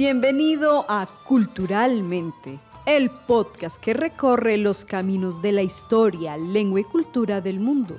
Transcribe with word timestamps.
Bienvenido 0.00 0.86
a 0.88 1.06
Culturalmente, 1.26 2.58
el 2.86 3.10
podcast 3.10 3.78
que 3.78 3.92
recorre 3.92 4.56
los 4.56 4.86
caminos 4.86 5.42
de 5.42 5.52
la 5.52 5.60
historia, 5.60 6.38
lengua 6.38 6.80
y 6.80 6.84
cultura 6.84 7.42
del 7.42 7.60
mundo. 7.60 7.98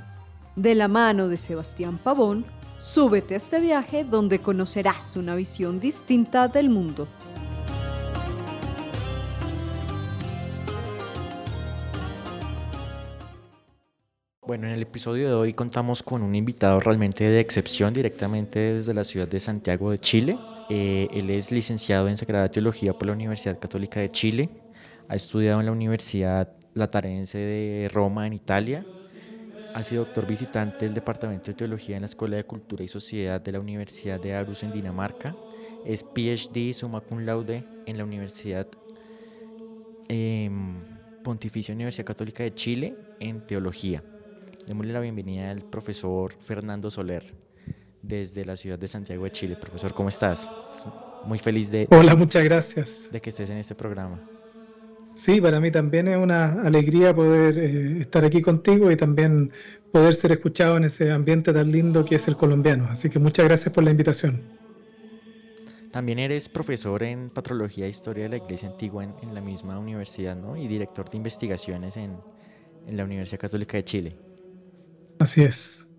De 0.56 0.74
la 0.74 0.88
mano 0.88 1.28
de 1.28 1.38
Sebastián 1.38 2.00
Pavón, 2.00 2.44
súbete 2.80 3.36
a 3.36 3.38
este 3.38 3.60
viaje 3.62 4.04
donde 4.04 4.40
conocerás 4.40 5.16
una 5.16 5.36
visión 5.36 5.80
distinta 5.80 6.48
del 6.48 6.72
mundo. 6.72 7.08
Bueno, 14.42 14.66
en 14.66 14.74
el 14.74 14.82
episodio 14.82 15.28
de 15.28 15.36
hoy 15.36 15.54
contamos 15.54 16.02
con 16.02 16.24
un 16.24 16.34
invitado 16.34 16.80
realmente 16.80 17.26
de 17.26 17.40
excepción 17.40 17.94
directamente 17.94 18.58
desde 18.74 18.96
la 18.96 19.04
ciudad 19.04 19.28
de 19.28 19.40
Santiago 19.40 19.92
de 19.92 20.00
Chile. 20.00 20.40
Eh, 20.74 21.10
él 21.12 21.30
es 21.30 21.52
licenciado 21.52 22.08
en 22.08 22.16
Sagrada 22.16 22.50
Teología 22.50 22.94
por 22.94 23.06
la 23.06 23.12
Universidad 23.12 23.60
Católica 23.60 24.00
de 24.00 24.10
Chile. 24.10 24.50
Ha 25.10 25.16
estudiado 25.16 25.60
en 25.60 25.66
la 25.66 25.74
Universidad 25.74 26.48
Latarense 26.76 27.40
de 27.40 27.90
Roma, 27.90 28.26
en 28.26 28.32
Italia. 28.32 28.86
Ha 29.74 29.84
sido 29.84 30.06
doctor 30.06 30.26
visitante 30.26 30.86
del 30.86 30.94
Departamento 30.94 31.48
de 31.48 31.56
Teología 31.56 31.98
en 31.98 32.04
la 32.04 32.06
Escuela 32.06 32.38
de 32.38 32.46
Cultura 32.46 32.86
y 32.86 32.88
Sociedad 32.88 33.42
de 33.42 33.52
la 33.52 33.60
Universidad 33.60 34.18
de 34.22 34.34
Aarhus 34.34 34.64
en 34.64 34.72
Dinamarca. 34.72 35.36
Es 35.86 36.06
PhD 36.06 36.72
summa 36.72 37.02
cum 37.02 37.26
laude 37.26 37.66
en 37.86 37.98
la 37.98 38.06
Universidad 38.06 38.66
eh, 40.08 40.50
Pontificia 41.22 41.76
Universidad 41.76 42.06
Católica 42.06 42.44
de 42.44 42.54
Chile 42.54 42.96
en 43.20 43.46
Teología. 43.46 44.06
Démosle 44.68 44.94
la 44.94 45.02
bienvenida 45.02 45.52
al 45.52 45.66
profesor 45.66 46.32
Fernando 46.32 46.90
Soler 46.90 47.51
desde 48.02 48.46
la 48.46 48.56
ciudad 48.56 48.80
de 48.80 48.88
Santiago 48.88 49.24
de 49.24 49.32
Chile. 49.32 49.56
Profesor, 49.56 49.94
¿cómo 49.94 50.10
estás? 50.10 50.50
Muy 51.26 51.40
feliz 51.40 51.70
de... 51.70 51.88
Hola, 51.92 52.16
muchas 52.16 52.44
gracias. 52.44 53.10
De 53.12 53.22
que 53.22 53.30
estés 53.30 53.50
en 53.50 53.58
este 53.58 53.76
programa. 53.76 54.20
Sí, 55.14 55.42
para 55.42 55.60
mí 55.60 55.72
también 55.72 56.08
es 56.08 56.18
una 56.18 56.62
alegría 56.62 57.14
poder 57.14 57.58
eh, 57.58 58.02
estar 58.02 58.24
aquí 58.24 58.42
contigo 58.42 58.90
y 58.90 58.96
también 58.96 59.52
poder 59.92 60.14
ser 60.14 60.32
escuchado 60.32 60.78
en 60.78 60.86
ese 60.86 61.12
ambiente 61.12 61.52
tan 61.54 61.72
lindo 61.72 62.06
que 62.06 62.16
es 62.16 62.28
el 62.28 62.38
colombiano. 62.38 62.88
Así 62.90 63.10
que 63.10 63.20
muchas 63.20 63.46
gracias 63.46 63.74
por 63.74 63.84
la 63.84 63.92
invitación. 63.92 64.42
También 65.92 66.20
eres 66.20 66.48
profesor 66.48 67.04
en 67.04 67.30
Patrología 67.30 67.86
e 67.86 67.90
Historia 67.90 68.24
de 68.24 68.30
la 68.30 68.38
Iglesia 68.38 68.70
Antigua 68.70 69.04
en, 69.04 69.14
en 69.22 69.36
la 69.36 69.42
misma 69.42 69.78
universidad, 69.78 70.38
¿no? 70.38 70.56
Y 70.56 70.68
director 70.70 71.10
de 71.10 71.18
investigaciones 71.18 71.98
en, 71.98 72.16
en 72.88 72.98
la 72.98 73.04
Universidad 73.04 73.42
Católica 73.42 73.76
de 73.76 73.84
Chile. 73.84 74.16
Así 75.20 75.44
es. 75.44 75.91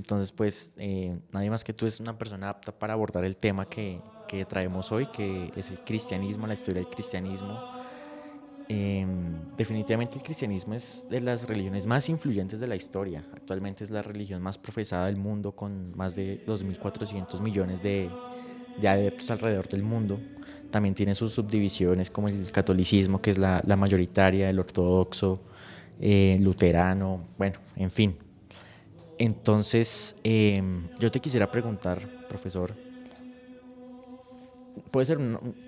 Entonces, 0.00 0.32
pues, 0.32 0.72
eh, 0.78 1.14
nadie 1.30 1.50
más 1.50 1.62
que 1.62 1.74
tú 1.74 1.84
es 1.84 2.00
una 2.00 2.16
persona 2.16 2.48
apta 2.48 2.72
para 2.72 2.94
abordar 2.94 3.22
el 3.22 3.36
tema 3.36 3.68
que, 3.68 4.00
traemos 4.48 4.90
hoy, 4.92 5.06
que 5.06 5.52
es 5.56 5.70
el 5.70 5.80
cristianismo, 5.80 6.46
la 6.46 6.54
historia 6.54 6.80
del 6.80 6.90
cristianismo. 6.90 7.60
Eh, 8.68 9.04
definitivamente 9.58 10.16
el 10.16 10.22
cristianismo 10.22 10.72
es 10.74 11.04
de 11.10 11.20
las 11.20 11.46
religiones 11.46 11.86
más 11.86 12.08
influyentes 12.08 12.60
de 12.60 12.66
la 12.66 12.76
historia. 12.76 13.26
Actualmente 13.34 13.84
es 13.84 13.90
la 13.90 14.00
religión 14.00 14.40
más 14.40 14.56
profesada 14.56 15.06
del 15.06 15.16
mundo, 15.16 15.52
con 15.52 15.94
más 15.94 16.16
de 16.16 16.42
2.400 16.46 17.40
millones 17.40 17.82
de, 17.82 18.08
de 18.80 18.88
adeptos 18.88 19.30
alrededor 19.30 19.68
del 19.68 19.82
mundo. 19.82 20.18
También 20.70 20.94
tiene 20.94 21.14
sus 21.14 21.32
subdivisiones 21.32 22.08
como 22.08 22.28
el 22.28 22.50
catolicismo, 22.52 23.20
que 23.20 23.32
es 23.32 23.36
la, 23.38 23.60
la 23.66 23.76
mayoritaria, 23.76 24.48
el 24.48 24.60
ortodoxo, 24.60 25.40
eh, 26.00 26.38
luterano, 26.40 27.26
bueno, 27.36 27.58
en 27.76 27.90
fin, 27.90 28.16
entonces, 29.20 30.16
em, 30.24 30.88
yo 30.98 31.10
te 31.10 31.20
quisiera 31.20 31.50
preguntar, 31.52 32.08
profesor, 32.26 32.74
puede, 34.90 35.04
ser 35.04 35.18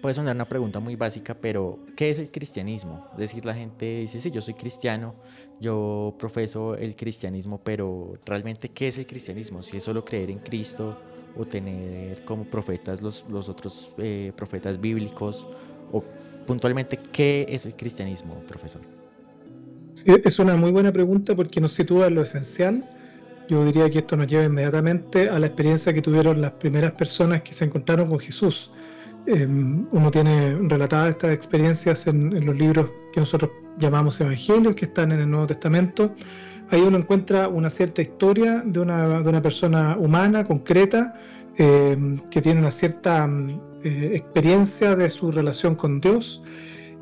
puede 0.00 0.14
sonar 0.14 0.34
una 0.34 0.48
pregunta 0.48 0.80
muy 0.80 0.96
básica, 0.96 1.34
pero 1.34 1.78
¿qué 1.94 2.08
es 2.08 2.18
el 2.18 2.30
cristianismo? 2.30 3.06
Es 3.12 3.18
decir, 3.18 3.44
la 3.44 3.54
gente 3.54 3.98
dice, 4.00 4.20
sí, 4.20 4.30
yo 4.30 4.40
soy 4.40 4.54
cristiano, 4.54 5.14
yo 5.60 6.14
profeso 6.18 6.76
el 6.76 6.96
cristianismo, 6.96 7.60
pero 7.62 8.14
realmente, 8.24 8.70
¿qué 8.70 8.88
es 8.88 8.96
el 8.96 9.06
cristianismo? 9.06 9.62
Si 9.62 9.76
es 9.76 9.82
solo 9.82 10.02
creer 10.02 10.30
en 10.30 10.38
Cristo 10.38 10.98
o 11.36 11.44
tener 11.44 12.22
como 12.22 12.44
profetas 12.44 13.02
los, 13.02 13.26
los 13.28 13.50
otros 13.50 13.92
eh, 13.98 14.32
profetas 14.34 14.80
bíblicos, 14.80 15.46
o 15.92 16.02
puntualmente, 16.46 16.96
¿qué 16.96 17.44
es 17.50 17.66
el 17.66 17.76
cristianismo, 17.76 18.36
profesor? 18.48 18.80
Sí, 19.92 20.10
es 20.24 20.38
una 20.38 20.56
muy 20.56 20.70
buena 20.70 20.90
pregunta 20.90 21.36
porque 21.36 21.60
nos 21.60 21.74
sitúa 21.74 22.06
en 22.06 22.14
lo 22.14 22.22
esencial 22.22 22.88
yo 23.52 23.66
diría 23.66 23.90
que 23.90 23.98
esto 23.98 24.16
nos 24.16 24.28
lleva 24.28 24.44
inmediatamente 24.44 25.28
a 25.28 25.38
la 25.38 25.46
experiencia 25.46 25.92
que 25.92 26.00
tuvieron 26.00 26.40
las 26.40 26.52
primeras 26.52 26.92
personas 26.92 27.42
que 27.42 27.52
se 27.52 27.66
encontraron 27.66 28.08
con 28.08 28.18
Jesús. 28.18 28.70
Em, 29.26 29.86
uno 29.92 30.10
tiene 30.10 30.56
relatadas 30.68 31.10
estas 31.10 31.32
experiencias 31.32 32.06
en, 32.06 32.46
los 32.46 32.56
libros 32.56 32.90
que 33.12 33.20
nosotros 33.20 33.50
llamamos 33.78 34.18
evangelios, 34.22 34.74
que 34.74 34.86
están 34.86 35.12
en 35.12 35.20
el 35.20 35.30
Nuevo 35.30 35.48
Testamento. 35.48 36.14
Ahí 36.70 36.80
uno 36.80 36.96
encuentra 36.96 37.48
una 37.48 37.68
cierta 37.68 38.00
historia 38.00 38.62
de 38.64 38.80
una, 38.80 39.20
de 39.20 39.28
una 39.28 39.42
persona 39.42 39.98
humana, 39.98 40.44
concreta, 40.44 41.12
em, 41.58 42.20
que 42.30 42.40
tiene 42.40 42.58
una 42.60 42.70
cierta 42.70 43.28
eh, 43.84 44.12
experiencia 44.14 44.96
de 44.96 45.10
su 45.10 45.30
relación 45.30 45.74
con 45.74 46.00
Dios. 46.00 46.42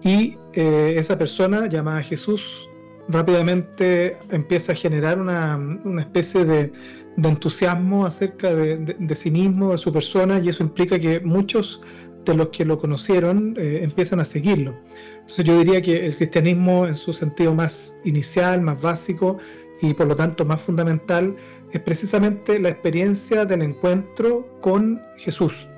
Y 0.02 0.36
eh, 0.54 0.94
esa 0.96 1.16
persona 1.16 1.68
llamada 1.68 2.02
Jesús 2.02 2.69
rápidamente 3.08 4.18
empieza 4.30 4.72
a 4.72 4.74
generar 4.74 5.20
una, 5.20 6.00
especie 6.00 6.44
de, 6.44 6.72
entusiasmo 7.16 8.06
acerca 8.06 8.54
de, 8.54 9.14
sí 9.14 9.30
mismo, 9.30 9.72
de 9.72 9.78
su 9.78 9.92
persona, 9.92 10.38
y 10.38 10.48
eso 10.48 10.62
implica 10.62 10.98
que 10.98 11.20
muchos 11.20 11.80
de 12.24 12.34
los 12.34 12.48
que 12.48 12.64
lo 12.64 12.78
conocieron 12.78 13.54
eh, 13.58 13.80
empiezan 13.82 14.20
a 14.20 14.24
seguirlo. 14.24 14.74
Entonces 15.20 15.44
yo 15.44 15.58
diría 15.58 15.82
que 15.82 16.06
el 16.06 16.16
cristianismo 16.16 16.86
en 16.86 16.94
su 16.94 17.12
sentido 17.12 17.54
más 17.54 17.98
inicial, 18.04 18.60
más 18.60 18.80
básico 18.80 19.38
y 19.82 19.94
por 19.94 20.06
lo 20.06 20.14
tanto 20.14 20.44
más 20.44 20.60
fundamental 20.60 21.34
es 21.72 21.80
precisamente 21.80 22.58
la 22.58 22.68
experiencia 22.68 23.44
del 23.44 23.62
encuentro 23.62 24.46
con 24.60 25.00
Jesús. 25.16 25.68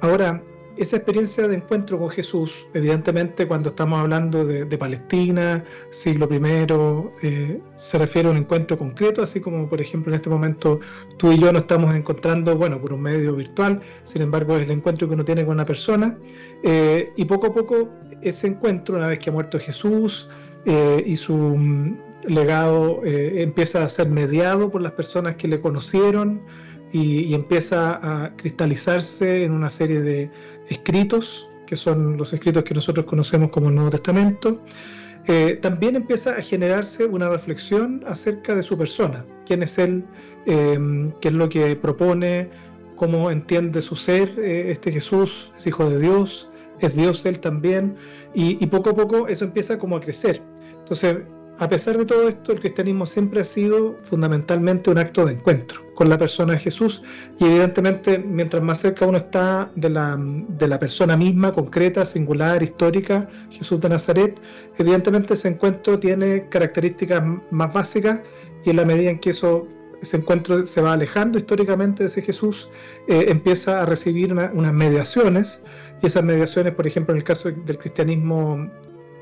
Ahora, 0.00 0.42
esa 0.76 0.96
experiencia 0.96 1.46
de 1.48 1.56
encuentro 1.56 1.98
con 1.98 2.10
Jesús, 2.10 2.66
evidentemente 2.74 3.46
cuando 3.46 3.70
estamos 3.70 3.98
hablando 3.98 4.44
de, 4.44 4.78
Palestina, 4.78 5.64
siglo 5.90 6.28
I, 6.30 6.40
eh, 7.22 7.60
se 7.76 7.98
refiere 7.98 8.28
a 8.28 8.32
un 8.32 8.38
encuentro 8.38 8.78
concreto, 8.78 9.22
así 9.22 9.40
como 9.40 9.68
por 9.68 9.80
ejemplo 9.80 10.12
en 10.12 10.16
este 10.16 10.30
momento 10.30 10.80
tú 11.18 11.32
y 11.32 11.38
yo 11.38 11.52
nos 11.52 11.62
estamos 11.62 11.94
encontrando, 11.94 12.56
bueno, 12.56 12.80
por 12.80 12.92
un 12.92 13.02
medio 13.02 13.34
virtual, 13.36 13.80
sin 14.04 14.22
embargo 14.22 14.56
es 14.56 14.62
el 14.62 14.70
encuentro 14.70 15.08
que 15.08 15.14
uno 15.14 15.24
tiene 15.24 15.44
con 15.44 15.54
una 15.54 15.66
persona, 15.66 16.16
eh, 16.62 17.12
y 17.16 17.24
poco 17.24 17.48
a 17.48 17.54
poco 17.54 17.90
ese 18.22 18.46
encuentro, 18.46 18.96
una 18.96 19.08
vez 19.08 19.18
que 19.18 19.30
ha 19.30 19.32
muerto 19.32 19.58
Jesús 19.58 20.28
eh, 20.64 21.02
y 21.06 21.16
su 21.16 21.34
mm, 21.34 21.98
legado 22.26 23.00
empieza 23.04 23.82
a 23.82 23.88
ser 23.88 24.10
mediado 24.10 24.70
por 24.70 24.82
las 24.82 24.92
personas 24.92 25.36
que 25.36 25.48
le 25.48 25.60
conocieron, 25.60 26.42
y, 26.92 27.34
empieza 27.34 28.00
a 28.02 28.36
cristalizarse 28.36 29.44
en 29.44 29.52
una 29.52 29.70
serie 29.70 30.00
de, 30.00 30.30
escritos, 30.70 31.48
que 31.66 31.76
son 31.76 32.16
los 32.16 32.32
escritos 32.32 32.64
que 32.64 32.74
nosotros 32.74 33.06
conocemos 33.06 33.50
como 33.50 33.68
el 33.68 33.74
Nuevo 33.74 33.90
Testamento, 33.90 34.62
eh, 35.26 35.58
también 35.60 35.96
empieza 35.96 36.30
a 36.32 36.42
generarse 36.42 37.04
una 37.04 37.28
reflexión 37.28 38.02
acerca 38.06 38.54
de 38.54 38.62
su 38.62 38.78
persona, 38.78 39.24
quién 39.44 39.62
es 39.62 39.78
él, 39.78 40.04
em, 40.46 41.12
qué 41.20 41.28
es 41.28 41.34
lo 41.34 41.48
que 41.48 41.76
propone, 41.76 42.48
cómo 42.96 43.30
entiende 43.30 43.82
su 43.82 43.96
ser, 43.96 44.34
eh, 44.38 44.70
este 44.70 44.90
Jesús 44.90 45.52
es 45.56 45.66
hijo 45.66 45.90
de 45.90 46.00
Dios, 46.00 46.48
es 46.80 46.96
Dios 46.96 47.26
él 47.26 47.38
también, 47.40 47.96
y, 48.34 48.62
y, 48.62 48.66
poco 48.68 48.90
a 48.90 48.94
poco 48.94 49.28
eso 49.28 49.44
empieza 49.44 49.78
como 49.78 49.96
a 49.96 50.00
crecer. 50.00 50.42
Entonces 50.78 51.18
a 51.58 51.68
pesar 51.68 51.98
de 51.98 52.06
todo 52.06 52.26
esto, 52.26 52.52
el 52.52 52.60
cristianismo 52.60 53.04
siempre 53.04 53.42
ha 53.42 53.44
sido 53.44 53.98
fundamentalmente 54.00 54.90
un 54.90 54.96
acto 54.96 55.26
de 55.26 55.34
encuentro 55.34 55.89
con 56.00 56.08
la 56.08 56.16
persona 56.16 56.54
de 56.54 56.58
Jesús. 56.58 57.02
Y 57.38 57.44
evidentemente 57.44 58.18
mientras 58.18 58.62
más 58.62 58.78
cerca 58.78 59.04
uno 59.04 59.18
está 59.18 59.70
de 59.76 59.90
la, 59.90 60.16
de 60.18 60.66
la 60.66 60.78
persona 60.78 61.14
misma, 61.14 61.52
concreta, 61.52 62.06
singular, 62.06 62.62
histórica, 62.62 63.28
Jesús 63.50 63.82
de 63.82 63.90
Nazaret, 63.90 64.40
evidentemente 64.78 65.34
ese 65.34 65.48
encuentro 65.48 65.98
tiene 65.98 66.48
características 66.48 67.22
más 67.50 67.74
básicas 67.74 68.20
y 68.64 68.70
en 68.70 68.76
la 68.76 68.86
medida 68.86 69.10
en 69.10 69.18
que 69.18 69.28
eso 69.28 69.68
ese 70.00 70.16
encuentro 70.16 70.64
se 70.64 70.80
va 70.80 70.94
alejando 70.94 71.38
históricamente 71.38 72.04
de 72.04 72.06
ese 72.06 72.22
Jesús, 72.22 72.70
eh, 73.06 73.26
empieza 73.28 73.82
a 73.82 73.84
recibir 73.84 74.32
unas 74.32 74.72
mediaciones, 74.72 75.62
y 76.02 76.06
esas 76.06 76.24
mediaciones, 76.24 76.72
por 76.72 76.86
ejemplo, 76.86 77.12
en 77.12 77.18
el 77.18 77.24
caso 77.24 77.50
del 77.50 77.76
cristianismo 77.76 78.70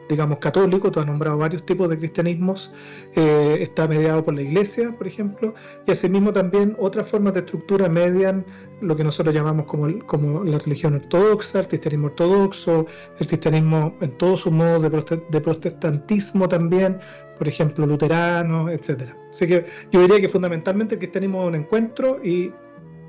digamos, 0.09 0.39
católico, 0.39 0.91
tú 0.91 1.01
has 1.01 1.07
nombrado 1.07 1.39
varios 1.39 1.65
tipos 1.65 1.89
de 1.89 1.99
cristianismos, 1.99 2.73
eh, 3.15 3.59
está 3.61 3.87
mediado 3.87 4.25
por 4.25 4.35
la 4.35 4.43
iglesia, 4.43 4.93
por 4.93 5.07
ejemplo, 5.07 5.55
y 5.87 5.91
asimismo 5.91 6.33
también 6.33 6.77
otras 6.79 7.11
formas 7.11 7.35
de 7.35 7.41
estructura 7.41 7.89
median 7.89 8.45
lo 8.81 8.97
que 8.97 9.05
nosotros 9.05 9.35
llamamos 9.35 9.67
como, 9.67 10.07
como 10.07 10.45
la 10.45 10.59
religión 10.59 10.95
ortodoxa, 10.95 11.61
el 11.61 11.69
cristianismo 11.69 12.07
ortodoxo, 12.07 12.87
el 13.19 13.27
cristianismo 13.27 13.97
en 14.01 14.17
todos 14.19 14.41
sus 14.41 14.53
modos 14.53 14.83
de, 14.83 15.41
protestantismo 15.41 16.49
también, 16.49 16.99
por 17.37 17.49
ejemplo, 17.49 17.87
luterano, 17.87 18.71
etcétera. 18.71 19.17
Así 19.31 19.47
que 19.47 19.65
yo 19.91 20.01
diría 20.01 20.21
que 20.21 20.29
fundamentalmente 20.29 20.95
el 20.95 21.01
cristianismo 21.01 21.43
es 21.43 21.49
un 21.49 21.55
encuentro 21.57 22.25
y 22.25 22.53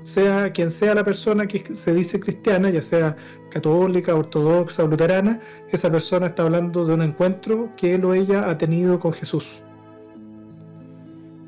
sea 0.02 0.52
quien 0.52 0.70
sea 0.70 0.94
la 0.94 1.04
persona 1.04 1.46
que 1.46 1.74
se 1.74 1.92
dice 1.94 2.20
cristiana, 2.20 2.70
ya 2.70 2.82
sea 2.82 3.16
católica, 3.50 4.14
ortodoxa 4.14 4.84
o 4.84 4.86
luterana, 4.86 5.40
esa 5.70 5.90
persona 5.90 6.26
está 6.26 6.44
hablando 6.44 6.86
de 6.86 6.94
un 6.94 7.02
encuentro 7.02 7.70
que 7.76 7.94
él 7.94 8.04
o 8.04 8.14
ella 8.14 8.48
ha 8.48 8.56
tenido 8.56 8.98
con 8.98 9.12
Jesús. 9.12 9.62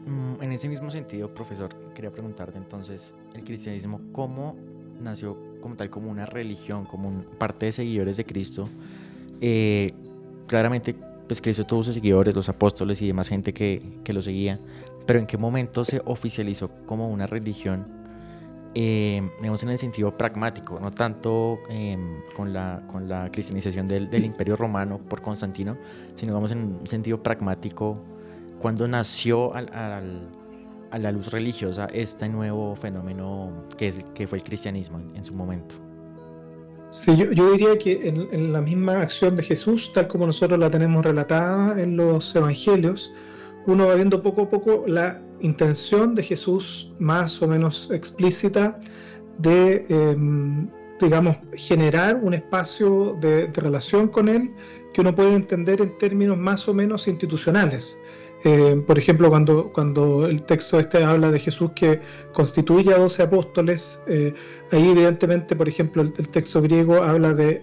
Mm, 0.06 0.43
en 0.43 0.52
ese 0.52 0.69
mismo 0.69 0.90
sentido, 0.90 1.32
profesor, 1.32 1.70
quería 1.94 2.10
preguntarte 2.10 2.58
entonces, 2.58 3.14
el 3.34 3.44
cristianismo, 3.44 4.00
¿cómo 4.12 4.56
nació 5.00 5.37
como 5.60 5.76
tal, 5.76 5.90
como 5.90 6.10
una 6.10 6.26
religión, 6.26 6.84
como 6.84 7.22
parte 7.38 7.66
de 7.66 7.72
seguidores 7.72 8.16
de 8.16 8.25
Cristo? 8.25 8.69
Eh, 9.40 9.93
claramente, 10.46 10.94
pues 11.26 11.40
Cristo 11.40 11.64
tuvo 11.64 11.82
sus 11.82 11.94
seguidores, 11.94 12.34
los 12.34 12.49
apóstoles 12.49 13.00
y 13.00 13.06
demás 13.06 13.28
gente 13.28 13.54
que, 13.54 13.82
que 14.04 14.12
lo 14.12 14.20
seguía, 14.20 14.58
pero 15.06 15.19
¿en 15.19 15.26
qué 15.26 15.38
momento 15.38 15.84
se 15.84 16.02
oficializó 16.04 16.70
como 16.84 17.08
una 17.08 17.26
religión 17.26 18.01
eh, 18.75 19.23
digamos 19.39 19.63
en 19.63 19.71
el 19.71 19.79
sentido 19.79 20.17
pragmático, 20.17 20.81
no 20.81 20.91
tanto 20.91 21.59
em, 21.69 22.23
con, 22.35 22.53
la, 22.53 22.83
con 22.91 23.09
la 23.09 23.31
cristianización 23.31 23.87
del, 23.87 24.09
del, 24.09 24.25
Imperio 24.25 24.57
Romano 24.57 24.99
por 24.99 25.21
Constantino, 25.21 25.77
sino 26.15 26.33
digamos 26.33 26.53
en 26.53 26.59
un 26.81 26.87
sentido 26.87 27.23
pragmático, 27.23 28.03
cuando 28.61 28.89
nació 28.89 29.55
al, 29.55 29.69
al, 29.75 30.29
a 30.91 30.99
la 30.99 31.13
luz 31.13 31.33
religiosa 31.33 31.87
este 31.93 32.29
nuevo 32.29 32.75
fenómeno 32.77 33.67
que, 33.77 33.89
es, 33.89 34.05
que 34.15 34.27
fue 34.27 34.39
el 34.39 34.45
cristianismo 34.45 34.99
en, 34.99 35.17
en 35.17 35.25
su 35.25 35.35
momento. 35.35 35.75
Sí, 36.91 37.17
yo, 37.17 37.33
yo 37.33 37.53
diría 37.53 37.79
que 37.79 38.07
en, 38.07 38.29
en, 38.33 38.53
la 38.53 38.61
misma 38.61 39.01
acción 39.01 39.37
de 39.37 39.43
Jesús, 39.43 39.91
tal 39.93 40.09
como 40.09 40.27
nosotros 40.27 40.59
la 40.59 40.71
tenemos 40.71 41.05
relatada 41.05 41.81
en 41.81 41.97
los 41.97 42.37
evangelios, 42.37 43.11
uno 43.67 43.87
va 43.87 43.95
viendo 43.95 44.23
poco 44.23 44.43
a 44.43 44.51
poco 44.51 44.85
la 44.87 45.21
intención 45.43 46.15
de 46.15 46.23
Jesús 46.23 46.91
más 46.99 47.43
o 47.43 47.49
menos 47.49 47.91
explícita 47.93 48.79
de, 49.39 49.87
eh, 49.89 50.17
digamos, 51.00 51.37
generar 51.55 52.17
un 52.23 52.35
espacio 52.35 53.17
de, 53.21 53.50
relación 53.55 54.09
con 54.09 54.29
Él 54.29 54.50
que 54.94 55.00
uno 55.00 55.15
puede 55.15 55.35
entender 55.35 55.81
en 55.81 55.97
términos 55.99 56.39
más 56.39 56.69
o 56.69 56.75
menos 56.75 57.09
institucionales. 57.09 57.99
Eh, 58.44 58.83
por 58.87 58.99
ejemplo, 58.99 59.29
cuando, 59.31 59.73
cuando 59.73 60.27
el 60.27 60.43
texto 60.43 60.79
este 60.81 61.05
habla 61.05 61.31
de 61.31 61.39
Jesús 61.39 61.71
que 61.75 62.00
constituye 62.33 62.93
a 62.93 62.99
doce 62.99 63.23
apóstoles, 63.23 64.00
eh, 64.06 64.35
ahí 64.73 64.88
evidentemente, 64.88 65.55
por 65.55 65.69
ejemplo, 65.69 66.03
el, 66.03 66.12
texto 66.12 66.61
griego 66.61 67.03
habla 67.03 67.35
de, 67.35 67.62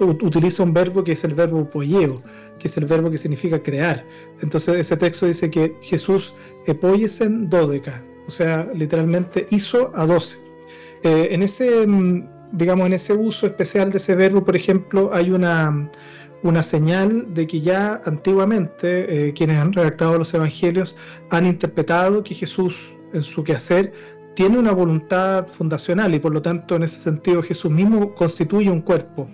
utiliza 0.00 0.62
un 0.62 0.72
verbo 0.72 1.02
que 1.02 1.12
es 1.12 1.24
el 1.24 1.34
verbo 1.34 1.68
poieo, 1.68 2.22
que 2.58 2.68
es 2.68 2.76
el 2.76 2.86
verbo 2.86 3.10
que 3.10 3.18
significa 3.18 3.62
crear. 3.62 4.04
Entonces 4.40 4.76
ese 4.76 4.96
texto 4.96 5.26
dice 5.26 5.50
que 5.50 5.76
Jesús 5.80 6.34
epoyesen 6.66 7.48
dodeca, 7.48 8.02
o 8.26 8.30
sea, 8.30 8.68
literalmente 8.74 9.46
hizo 9.50 9.92
a 9.94 10.06
doce. 10.06 10.38
Eh, 11.02 11.28
en 11.30 11.42
ese, 11.42 11.86
mm, 11.86 12.28
digamos, 12.52 12.86
en 12.86 12.94
ese 12.94 13.12
uso 13.12 13.46
especial 13.46 13.90
de 13.90 13.98
ese 13.98 14.14
verbo, 14.14 14.44
por 14.44 14.56
ejemplo, 14.56 15.10
hay 15.12 15.30
una, 15.30 15.90
una 16.42 16.62
señal 16.62 17.32
de 17.34 17.46
que 17.46 17.60
ya 17.60 18.00
antiguamente 18.04 19.28
eh, 19.28 19.32
quienes 19.34 19.58
han 19.58 19.72
redactado 19.72 20.18
los 20.18 20.32
evangelios 20.34 20.96
han 21.30 21.46
interpretado 21.46 22.22
que 22.22 22.34
Jesús 22.34 22.94
en 23.12 23.22
su 23.22 23.44
quehacer 23.44 23.92
tiene 24.34 24.58
una 24.58 24.72
voluntad 24.72 25.46
fundacional 25.46 26.14
y 26.14 26.18
por 26.18 26.32
lo 26.32 26.42
tanto 26.42 26.76
en 26.76 26.82
ese 26.82 27.00
sentido 27.00 27.42
Jesús 27.42 27.70
mismo 27.70 28.14
constituye 28.14 28.70
un 28.70 28.82
cuerpo. 28.82 29.28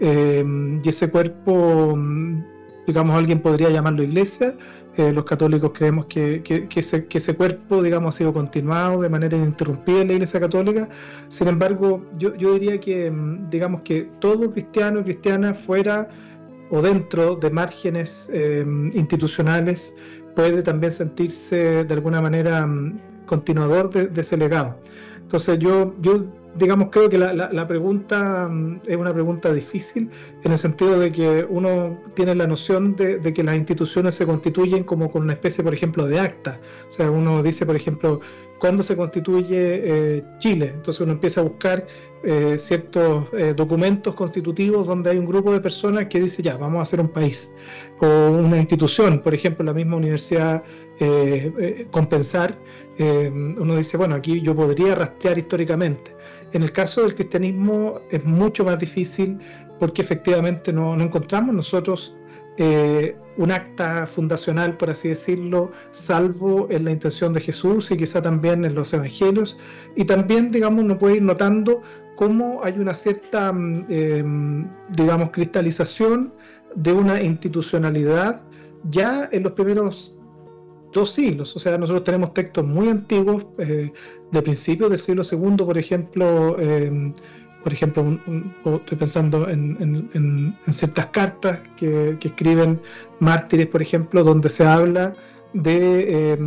Eh, 0.00 0.44
y 0.82 0.88
ese 0.88 1.10
cuerpo 1.10 1.94
mm, 1.96 2.44
digamos, 2.90 3.16
alguien 3.16 3.40
podría 3.40 3.70
llamarlo 3.70 4.02
iglesia. 4.02 4.54
Eh, 4.96 5.12
los 5.12 5.24
católicos 5.24 5.70
creemos 5.72 6.06
que, 6.06 6.42
que, 6.42 6.66
que, 6.68 6.80
ese, 6.80 7.06
que, 7.06 7.18
ese, 7.18 7.36
cuerpo, 7.36 7.82
digamos, 7.82 8.14
ha 8.14 8.18
sido 8.18 8.32
continuado 8.32 9.00
de 9.00 9.08
manera 9.08 9.36
ininterrumpida 9.36 10.00
en 10.00 10.08
la 10.08 10.14
iglesia 10.14 10.40
católica. 10.40 10.88
Sin 11.28 11.46
embargo, 11.46 12.04
yo, 12.18 12.34
yo 12.34 12.54
diría 12.54 12.80
que, 12.80 13.10
mm, 13.10 13.48
digamos, 13.48 13.82
que 13.82 14.08
todo 14.18 14.50
cristiano 14.50 15.00
y 15.00 15.04
cristiana 15.04 15.54
fuera 15.54 16.08
o 16.70 16.82
dentro 16.82 17.36
de 17.36 17.50
márgenes 17.50 18.28
eh, 18.32 18.64
institucionales 18.92 19.94
puede 20.34 20.62
también 20.62 20.92
sentirse 20.92 21.84
de 21.84 21.94
alguna 21.94 22.20
manera 22.20 22.66
mm, 22.66 23.26
continuador 23.26 23.90
de, 23.90 24.08
de 24.08 24.20
ese 24.20 24.36
legado. 24.36 24.76
Entonces 25.22 25.60
yo, 25.60 25.94
yo 26.00 26.24
digamos, 26.54 26.88
creo 26.90 27.08
que 27.08 27.18
la, 27.18 27.32
la, 27.32 27.68
pregunta 27.68 28.48
mm, 28.48 28.80
es 28.86 28.96
una 28.96 29.12
pregunta 29.12 29.52
difícil 29.52 30.10
en 30.42 30.52
el 30.52 30.58
sentido 30.58 30.98
de 30.98 31.12
que 31.12 31.46
uno 31.48 31.98
tiene 32.14 32.34
la 32.34 32.46
noción 32.46 32.96
de, 32.96 33.20
que 33.32 33.42
las 33.42 33.56
instituciones 33.56 34.14
se 34.14 34.26
constituyen 34.26 34.84
como 34.84 35.10
con 35.10 35.22
una 35.22 35.34
especie, 35.34 35.62
por 35.62 35.74
ejemplo, 35.74 36.06
de 36.06 36.18
acta. 36.18 36.60
O 36.88 36.90
sea, 36.90 37.10
uno 37.10 37.42
dice, 37.42 37.66
por 37.66 37.76
ejemplo, 37.76 38.20
¿cuándo 38.58 38.82
se 38.82 38.96
constituye 38.96 39.80
eh, 40.18 40.24
Chile? 40.38 40.72
Entonces 40.74 41.00
uno 41.00 41.12
empieza 41.12 41.40
a 41.40 41.44
buscar 41.44 41.86
eh, 42.22 42.56
ciertos 42.58 43.28
eh, 43.32 43.54
documentos 43.56 44.14
constitutivos 44.14 44.86
donde 44.86 45.10
hay 45.10 45.18
un 45.18 45.26
grupo 45.26 45.52
de 45.52 45.60
personas 45.60 46.06
que 46.08 46.20
dice, 46.20 46.42
ya, 46.42 46.56
vamos 46.56 46.80
a 46.80 46.82
hacer 46.82 47.00
un 47.00 47.08
país. 47.08 47.50
O 48.00 48.06
una 48.06 48.58
institución, 48.58 49.20
por 49.20 49.34
ejemplo, 49.34 49.64
la 49.64 49.74
misma 49.74 49.96
universidad 49.96 50.62
Compensar, 51.90 52.58
uno 52.98 53.74
dice, 53.74 53.96
bueno, 53.96 54.16
aquí 54.16 54.42
yo 54.42 54.54
podría 54.54 54.94
rastrear 54.94 55.38
históricamente. 55.38 56.14
En 56.52 56.62
el 56.62 56.72
caso 56.72 57.02
del 57.02 57.14
cristianismo 57.14 58.00
es 58.10 58.24
mucho 58.24 58.64
más 58.64 58.78
difícil 58.78 59.38
porque 59.78 60.02
efectivamente 60.02 60.72
no, 60.72 60.96
no 60.96 61.04
encontramos 61.04 61.54
nosotros 61.54 62.14
eh, 62.56 63.16
un 63.38 63.50
acta 63.52 64.06
fundacional, 64.06 64.76
por 64.76 64.90
así 64.90 65.08
decirlo, 65.08 65.70
salvo 65.92 66.66
en 66.70 66.84
la 66.84 66.90
intención 66.90 67.32
de 67.32 67.40
Jesús 67.40 67.90
y 67.90 67.96
quizá 67.96 68.20
también 68.20 68.66
en 68.66 68.74
los 68.74 68.92
evangelios. 68.92 69.56
Y 69.96 70.04
también, 70.04 70.50
digamos, 70.50 70.84
uno 70.84 70.98
puede 70.98 71.16
ir 71.16 71.22
notando 71.22 71.80
cómo 72.16 72.60
hay 72.62 72.78
una 72.78 72.92
cierta, 72.92 73.54
eh, 73.88 74.22
digamos, 74.90 75.30
cristalización 75.30 76.34
de 76.74 76.92
una 76.92 77.22
institucionalidad 77.22 78.44
ya 78.90 79.28
en 79.32 79.42
los 79.42 79.52
primeros 79.52 80.14
dos 80.92 81.12
siglos. 81.12 81.54
O 81.56 81.58
sea, 81.58 81.78
nosotros 81.78 82.04
tenemos 82.04 82.34
textos 82.34 82.64
muy 82.64 82.88
antiguos, 82.88 83.46
eh, 83.58 83.92
de 84.30 84.42
principios 84.42 84.90
del 84.90 84.98
siglo 84.98 85.22
II, 85.30 85.64
por 85.64 85.78
ejemplo, 85.78 86.56
eh, 86.58 87.12
por 87.62 87.72
ejemplo, 87.72 88.18
estoy 88.64 88.98
pensando 88.98 89.48
en, 89.48 89.76
en, 90.14 90.56
en 90.66 90.72
ciertas 90.72 91.06
cartas 91.06 91.60
que, 91.76 92.16
escriben 92.22 92.80
mártires, 93.18 93.66
por 93.66 93.82
ejemplo, 93.82 94.24
donde 94.24 94.48
se 94.48 94.64
habla 94.64 95.12
de, 95.52 96.32
eh, 96.32 96.38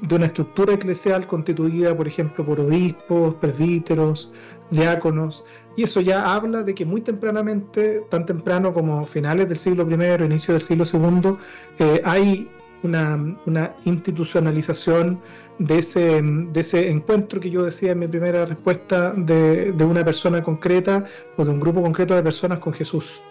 de, 0.00 0.14
una 0.14 0.26
estructura 0.26 0.74
eclesial 0.74 1.26
constituida, 1.26 1.96
por 1.96 2.08
ejemplo, 2.08 2.44
por 2.44 2.58
obispos, 2.58 3.36
presbíteros, 3.36 4.32
diáconos, 4.70 5.44
y 5.76 5.82
eso 5.82 6.00
ya 6.00 6.34
habla 6.34 6.62
de 6.62 6.74
que 6.74 6.84
muy 6.84 7.02
tempranamente, 7.02 8.02
tan 8.08 8.24
temprano 8.24 8.72
como 8.72 9.04
finales 9.04 9.46
del 9.46 9.56
siglo 9.56 9.86
I, 9.88 10.24
inicio 10.24 10.54
del 10.54 10.62
siglo 10.62 10.84
II, 10.90 11.36
eh, 11.78 12.00
hay 12.02 12.48
una, 12.82 13.36
una 13.46 13.74
institucionalización 13.84 15.20
de 15.58 15.78
ese, 15.78 16.20
de 16.22 16.60
ese 16.60 16.90
encuentro 16.90 17.40
que 17.40 17.50
yo 17.50 17.62
decía 17.62 17.92
en 17.92 18.00
mi 18.00 18.08
primera 18.08 18.44
respuesta 18.44 19.12
de, 19.12 19.72
de, 19.72 19.84
una 19.84 20.04
persona 20.04 20.42
concreta 20.42 21.04
o 21.36 21.44
de 21.44 21.50
un 21.50 21.60
grupo 21.60 21.82
concreto 21.82 22.14
de 22.14 22.22
personas 22.22 22.58
con 22.58 22.72
Jesús. 22.72 23.22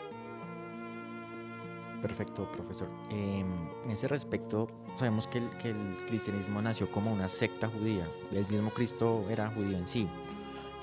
Perfecto, 2.01 2.49
profesor. 2.51 2.87
Eh, 3.11 3.43
en 3.83 3.91
ese 3.91 4.07
respecto, 4.07 4.67
sabemos 4.97 5.27
que 5.27 5.39
el, 5.39 5.49
que 5.57 5.69
el, 5.69 5.95
cristianismo 6.07 6.61
nació 6.61 6.91
como 6.91 7.11
una 7.11 7.27
secta 7.27 7.67
judía. 7.67 8.07
El 8.31 8.47
mismo 8.47 8.71
Cristo 8.71 9.25
era 9.29 9.49
judío 9.49 9.77
en 9.77 9.87
sí. 9.87 10.07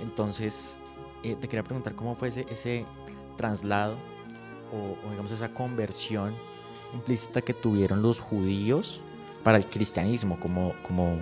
Entonces, 0.00 0.78
eh, 1.22 1.36
te 1.40 1.48
quería 1.48 1.62
preguntar 1.62 1.94
cómo 1.94 2.14
fue 2.14 2.28
ese, 2.28 2.46
ese 2.50 2.84
traslado 3.36 3.96
o, 4.72 5.06
o 5.06 5.10
digamos 5.10 5.30
esa 5.32 5.52
conversión 5.52 6.34
implícita 6.94 7.42
que 7.42 7.54
tuvieron 7.54 8.02
los 8.02 8.20
judíos 8.20 9.00
para 9.42 9.58
el 9.58 9.66
cristianismo, 9.66 10.38
como, 10.38 10.74
como 10.82 11.18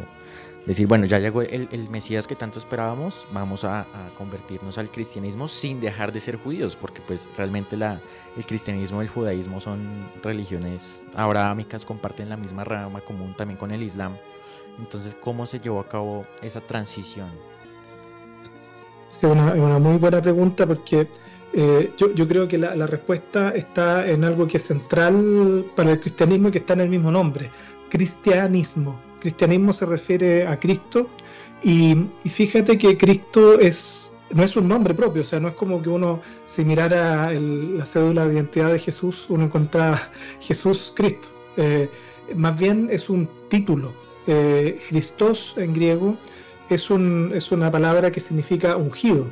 decir, 0.67 0.87
bueno, 0.87 1.07
ya 1.07 1.19
llegó 1.19 1.43
el, 1.43 1.69
el 1.71 1.89
Mesías 1.89 2.27
que 2.27 2.37
tanto 2.37 2.59
esperábamos, 2.59 3.27
vamos 3.33 3.65
a, 3.65 3.81
a, 3.81 4.15
convertirnos 4.17 4.79
al 4.79 4.91
cristianismo 4.91 5.49
sin 5.49 5.81
dejar 5.81 6.13
de 6.13 6.21
ser 6.21 6.37
judíos, 6.37 6.77
porque 6.77 7.01
pues 7.01 7.31
realmente 7.37 7.77
la, 7.77 8.01
el 8.37 8.45
cristianismo 8.45 9.01
y 9.01 9.07
el 9.07 9.11
judaísmo 9.11 9.61
son 9.61 10.11
religiones 10.23 11.03
abrahámicas, 11.15 11.85
comparten 11.85 12.29
la 12.29 12.37
misma 12.37 12.65
rama 12.65 13.01
común 13.01 13.35
también 13.37 13.59
con 13.59 13.71
el 13.71 13.83
islam. 13.83 14.17
Entonces, 14.79 15.17
¿cómo 15.21 15.47
se 15.47 15.61
llevó 15.61 15.81
a 15.81 15.89
cabo 15.89 16.27
esa 16.43 16.61
transición? 16.61 17.31
Es 19.11 19.25
una, 19.25 19.53
una 19.53 19.79
muy 19.79 19.97
buena 19.99 20.23
pregunta 20.23 20.67
porque 20.67 21.09
eh, 21.53 21.93
yo, 21.97 22.29
creo 22.29 22.47
que 22.47 22.59
la, 22.59 22.87
respuesta 22.87 23.51
está 23.51 24.09
en 24.09 24.23
algo 24.25 24.47
que 24.47 24.59
es 24.59 24.65
central 24.65 25.67
para 25.75 25.93
el 25.93 26.01
cristianismo 26.01 26.49
y 26.49 26.53
que 26.53 26.59
está 26.59 26.75
en 26.75 26.81
el 26.81 26.89
mismo 26.89 27.11
nombre, 27.11 27.51
cristianismo. 27.89 29.01
Cristianismo 29.21 29.73
se 29.73 29.87
refiere 29.87 30.47
a 30.47 30.59
Cristo 30.59 31.09
y, 31.63 31.97
fíjate 32.29 32.79
que 32.79 32.97
Cristo 32.97 33.59
no 34.31 34.43
es 34.45 34.57
un 34.57 34.69
nombre 34.69 34.95
propio, 34.95 35.23
o 35.23 35.25
sea, 35.25 35.41
no 35.41 35.49
es 35.49 35.55
como 35.55 35.83
que 35.83 35.89
uno, 35.89 36.21
si 36.47 36.65
mirara 36.65 37.33
la 37.33 37.85
cédula 37.85 38.27
de 38.27 38.35
identidad 38.35 38.73
de 38.73 38.79
Jesús, 38.79 39.27
uno 39.29 39.45
encontrara 39.45 40.11
Jesús 40.41 40.93
Cristo. 40.95 41.29
Eh, 41.57 41.91
más 42.37 42.59
bien 42.59 42.89
es 42.93 43.11
un 43.11 43.29
título. 43.49 43.93
Eh, 44.29 44.81
Christos 44.89 45.55
en 45.57 45.75
griego 45.75 46.17
es 46.69 46.89
una 46.91 47.71
palabra 47.73 48.13
que 48.13 48.21
significa 48.21 48.77
ungido. 48.77 49.27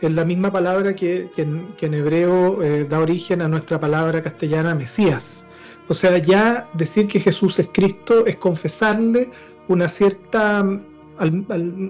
Es 0.00 0.12
la 0.12 0.24
misma 0.24 0.52
palabra 0.52 0.94
que, 0.94 1.30
en, 1.36 1.94
hebreo 1.94 2.62
eh, 2.62 2.84
da 2.84 3.00
origen 3.00 3.40
a 3.40 3.48
nuestra 3.48 3.80
palabra 3.80 4.22
castellana 4.22 4.74
Mesías. 4.74 5.48
O 5.88 5.94
sea, 5.94 6.18
ya 6.18 6.68
decir 6.74 7.06
que 7.06 7.20
Jesús 7.20 7.58
es 7.58 7.68
Cristo 7.72 8.26
es 8.26 8.36
confesarle 8.36 9.30
una 9.68 9.88
cierta, 9.88 10.64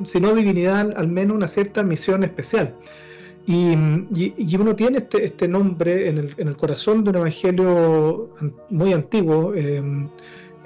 si 0.04 0.20
no 0.20 0.34
divinidad, 0.34 0.92
al 0.96 1.08
menos 1.08 1.36
una 1.36 1.48
cierta 1.48 1.82
misión 1.82 2.22
especial. 2.22 2.76
Y, 3.46 3.74
uno 4.56 4.74
tiene 4.74 4.98
este, 4.98 5.24
este 5.24 5.46
nombre 5.46 6.08
en 6.08 6.18
el, 6.36 6.56
corazón 6.56 7.04
de 7.04 7.10
un 7.10 7.16
evangelio 7.16 8.30
muy 8.70 8.92
antiguo, 8.92 9.54
em, 9.54 10.08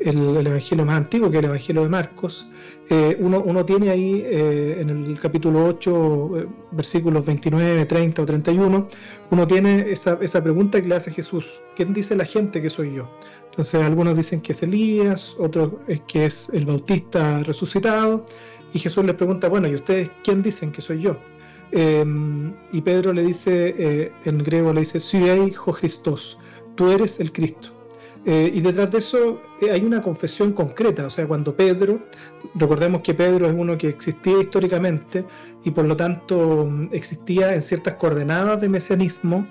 el, 0.01 0.47
evangelio 0.47 0.85
más 0.85 0.97
antiguo 0.97 1.31
que 1.31 1.39
el 1.39 1.45
evangelio 1.47 1.83
de 1.83 1.89
Marcos. 1.89 2.49
Eh, 2.89 3.17
uno, 3.21 3.65
tiene 3.65 3.91
ahí 3.91 4.23
eh, 4.27 4.79
en 4.81 4.91
el 4.91 5.21
capítulo 5.21 5.65
8, 5.67 6.39
eh, 6.39 6.47
versículos 6.73 7.25
29, 7.25 7.85
30 7.85 8.23
o 8.23 8.27
31, 8.27 8.89
uno 9.31 9.47
tiene 9.47 9.93
esa, 9.93 10.19
esa 10.21 10.43
pregunta 10.43 10.83
que 10.83 10.89
le 10.89 10.97
hace 10.97 11.13
Jesús: 11.13 11.61
¿Quién 11.77 11.93
dice 11.93 12.17
la 12.17 12.25
gente 12.25 12.61
que 12.61 12.69
soy 12.69 12.95
yo? 12.95 13.09
Entonces, 13.45 13.83
algunos 13.83 14.17
dicen 14.17 14.41
que 14.41 14.53
es 14.53 14.63
Elías, 14.63 15.37
otros 15.39 15.73
es 15.87 16.01
que 16.01 16.27
es 16.27 16.51
el 16.53 16.67
Bautista 16.67 17.43
resucitado. 17.45 18.25
Y 18.73 18.79
Jesús 18.81 19.05
les 19.05 19.15
pregunta: 19.15 19.49
Bueno, 19.49 19.69
¿y 19.69 19.75
ustedes 19.77 20.11
quién 20.25 20.43
dicen 20.43 20.73
que 20.73 20.81
soy 20.81 21.03
yo? 21.03 21.17
Em, 21.73 22.53
y 22.73 22.81
Pedro 22.81 23.13
le 23.13 23.23
dice, 23.23 24.13
en 24.25 24.39
griego 24.39 24.73
le 24.73 24.81
dice, 24.81 24.99
Suei 24.99 25.55
ho 25.65 25.73
Christos, 25.73 26.37
tú 26.75 26.91
eres 26.91 27.21
el 27.21 27.31
Cristo. 27.31 27.80
Eh, 28.27 28.51
y 28.53 28.61
detrás 28.61 28.93
de 28.93 28.99
eso 28.99 29.41
eh, 29.63 29.71
hay 29.71 29.83
una 29.83 30.03
confesión 30.03 30.53
concreta, 30.53 31.07
o 31.07 31.11
sea, 31.11 31.27
cuando 31.27 31.57
Pedro, 31.57 32.01
recordemos 32.55 33.03
que 33.03 33.15
Pedro 33.15 33.47
es 33.47 33.55
uno 33.57 33.79
que 33.79 33.89
existía 33.89 34.39
históricamente 34.41 35.25
y 35.65 35.71
por 35.71 35.87
lo 35.87 35.97
tanto 35.97 36.67
mm, 36.67 36.89
existía 36.93 37.55
en 37.55 37.63
ciertas 37.63 37.95
coordenadas 37.95 38.61
de 38.61 38.69
mesianismo, 38.69 39.47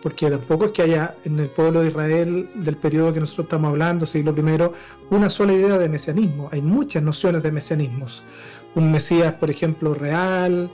porque 0.00 0.30
tampoco 0.30 0.66
es 0.66 0.70
que 0.70 0.82
haya 0.82 1.14
en 1.24 1.38
el 1.38 1.48
pueblo 1.48 1.82
de 1.82 1.88
Israel 1.88 2.48
del 2.54 2.76
periodo 2.76 3.12
que 3.12 3.20
nosotros 3.20 3.44
estamos 3.44 3.68
hablando, 3.68 4.06
siglo 4.06 4.34
I, 4.36 4.70
una 5.14 5.28
sola 5.28 5.52
idea 5.52 5.76
de 5.76 5.88
mesianismo, 5.90 6.48
hay 6.50 6.62
muchas 6.62 7.02
nociones 7.02 7.42
de 7.42 7.52
mesianismos. 7.52 8.22
Un 8.74 8.90
Mesías, 8.90 9.34
por 9.34 9.50
ejemplo, 9.50 9.94
real, 9.94 10.70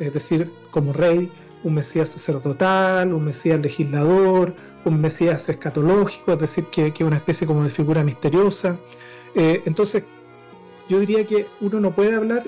es 0.00 0.12
decir, 0.12 0.52
como 0.70 0.92
rey, 0.92 1.30
un 1.64 1.74
Mesías 1.74 2.10
sacerdotal, 2.10 3.12
un 3.12 3.24
Mesías 3.24 3.60
legislador, 3.60 4.54
un 4.88 5.00
Mesías 5.00 5.48
escatológico, 5.48 6.32
es 6.32 6.38
decir, 6.38 6.64
que 6.66 7.04
una 7.04 7.16
especie 7.16 7.46
como 7.46 7.64
de 7.64 7.70
figura 7.70 8.02
misteriosa. 8.02 8.78
Eh, 9.34 9.62
entonces, 9.66 10.04
yo 10.88 10.98
diría 11.00 11.26
que 11.26 11.46
uno 11.60 11.80
no 11.80 11.94
puede 11.94 12.14
hablar, 12.14 12.44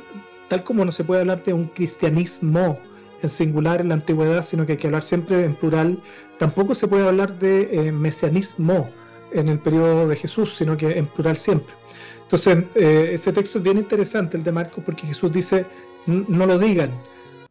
tal 0.48 0.64
como 0.64 0.84
no 0.84 0.92
se 0.92 1.04
puede 1.04 1.20
hablar 1.20 1.42
de 1.42 1.52
un 1.52 1.66
cristianismo 1.66 2.78
en 3.22 3.28
singular 3.28 3.80
en 3.80 3.88
la 3.88 3.94
antigüedad, 3.94 4.42
sino 4.42 4.64
que 4.64 4.72
hay 4.72 4.78
que 4.78 4.86
hablar 4.86 5.02
siempre 5.02 5.44
en 5.44 5.54
plural, 5.54 6.00
tampoco 6.38 6.74
se 6.74 6.88
puede 6.88 7.06
hablar 7.06 7.38
de 7.38 7.68
eh, 7.70 7.92
mesianismo 7.92 8.88
en 9.32 9.48
el 9.48 9.58
periodo 9.58 10.08
de 10.08 10.16
Jesús, 10.16 10.56
sino 10.56 10.76
que 10.76 10.98
en 10.98 11.06
plural 11.06 11.36
siempre. 11.36 11.74
Entonces, 12.22 12.64
eh, 12.74 13.10
ese 13.12 13.32
texto 13.32 13.58
es 13.58 13.64
bien 13.64 13.78
interesante, 13.78 14.36
el 14.36 14.42
de 14.42 14.52
Marcos, 14.52 14.82
porque 14.84 15.06
Jesús 15.06 15.30
dice, 15.32 15.66
no 16.06 16.46
lo 16.46 16.58
digan, 16.58 16.90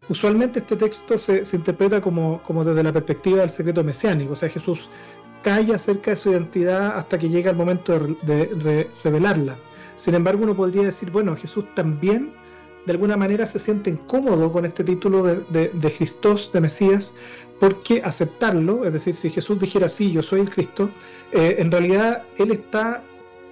usualmente 0.10 0.60
este 0.60 0.76
texto 0.76 1.18
se, 1.18 1.44
interpreta 1.54 2.02
como, 2.02 2.42
desde 2.66 2.84
la 2.84 2.92
perspectiva 2.92 3.42
del 3.42 3.50
secreto 3.50 3.84
mesiánico, 3.84 4.34
o 4.34 4.36
sea, 4.36 4.50
Jesús 4.50 4.90
calla 5.44 5.76
acerca 5.76 6.12
de 6.12 6.18
su 6.18 6.32
identidad 6.32 6.98
hasta 6.98 7.18
que 7.18 7.30
llega 7.30 7.52
el 7.52 7.58
momento 7.58 7.98
de, 8.24 8.90
revelarla. 9.04 9.58
Sin 9.96 10.16
embargo, 10.16 10.44
uno 10.44 10.56
podría 10.56 10.84
decir, 10.84 11.12
bueno, 11.12 11.36
Jesús 11.36 11.66
también 11.76 12.34
de 12.86 12.92
alguna 12.94 13.18
manera 13.18 13.46
se 13.46 13.60
siente 13.60 13.90
incómodo 13.90 14.52
con 14.52 14.66
este 14.66 14.84
título 14.84 15.24
de, 15.24 15.36
de, 15.50 15.70
de 15.74 15.94
Christos, 15.94 16.52
de 16.52 16.62
Mesías, 16.62 17.14
porque 17.60 18.02
aceptarlo, 18.04 18.86
es 18.86 18.94
decir, 18.94 19.16
si 19.16 19.30
Jesús 19.30 19.60
dijera 19.60 19.90
sí, 19.90 20.12
yo 20.12 20.24
soy 20.24 20.42
el 20.42 20.50
Cristo, 20.50 20.90
eh, 21.32 21.58
en 21.60 21.70
realidad 21.72 22.24
él 22.38 22.52
está 22.52 23.04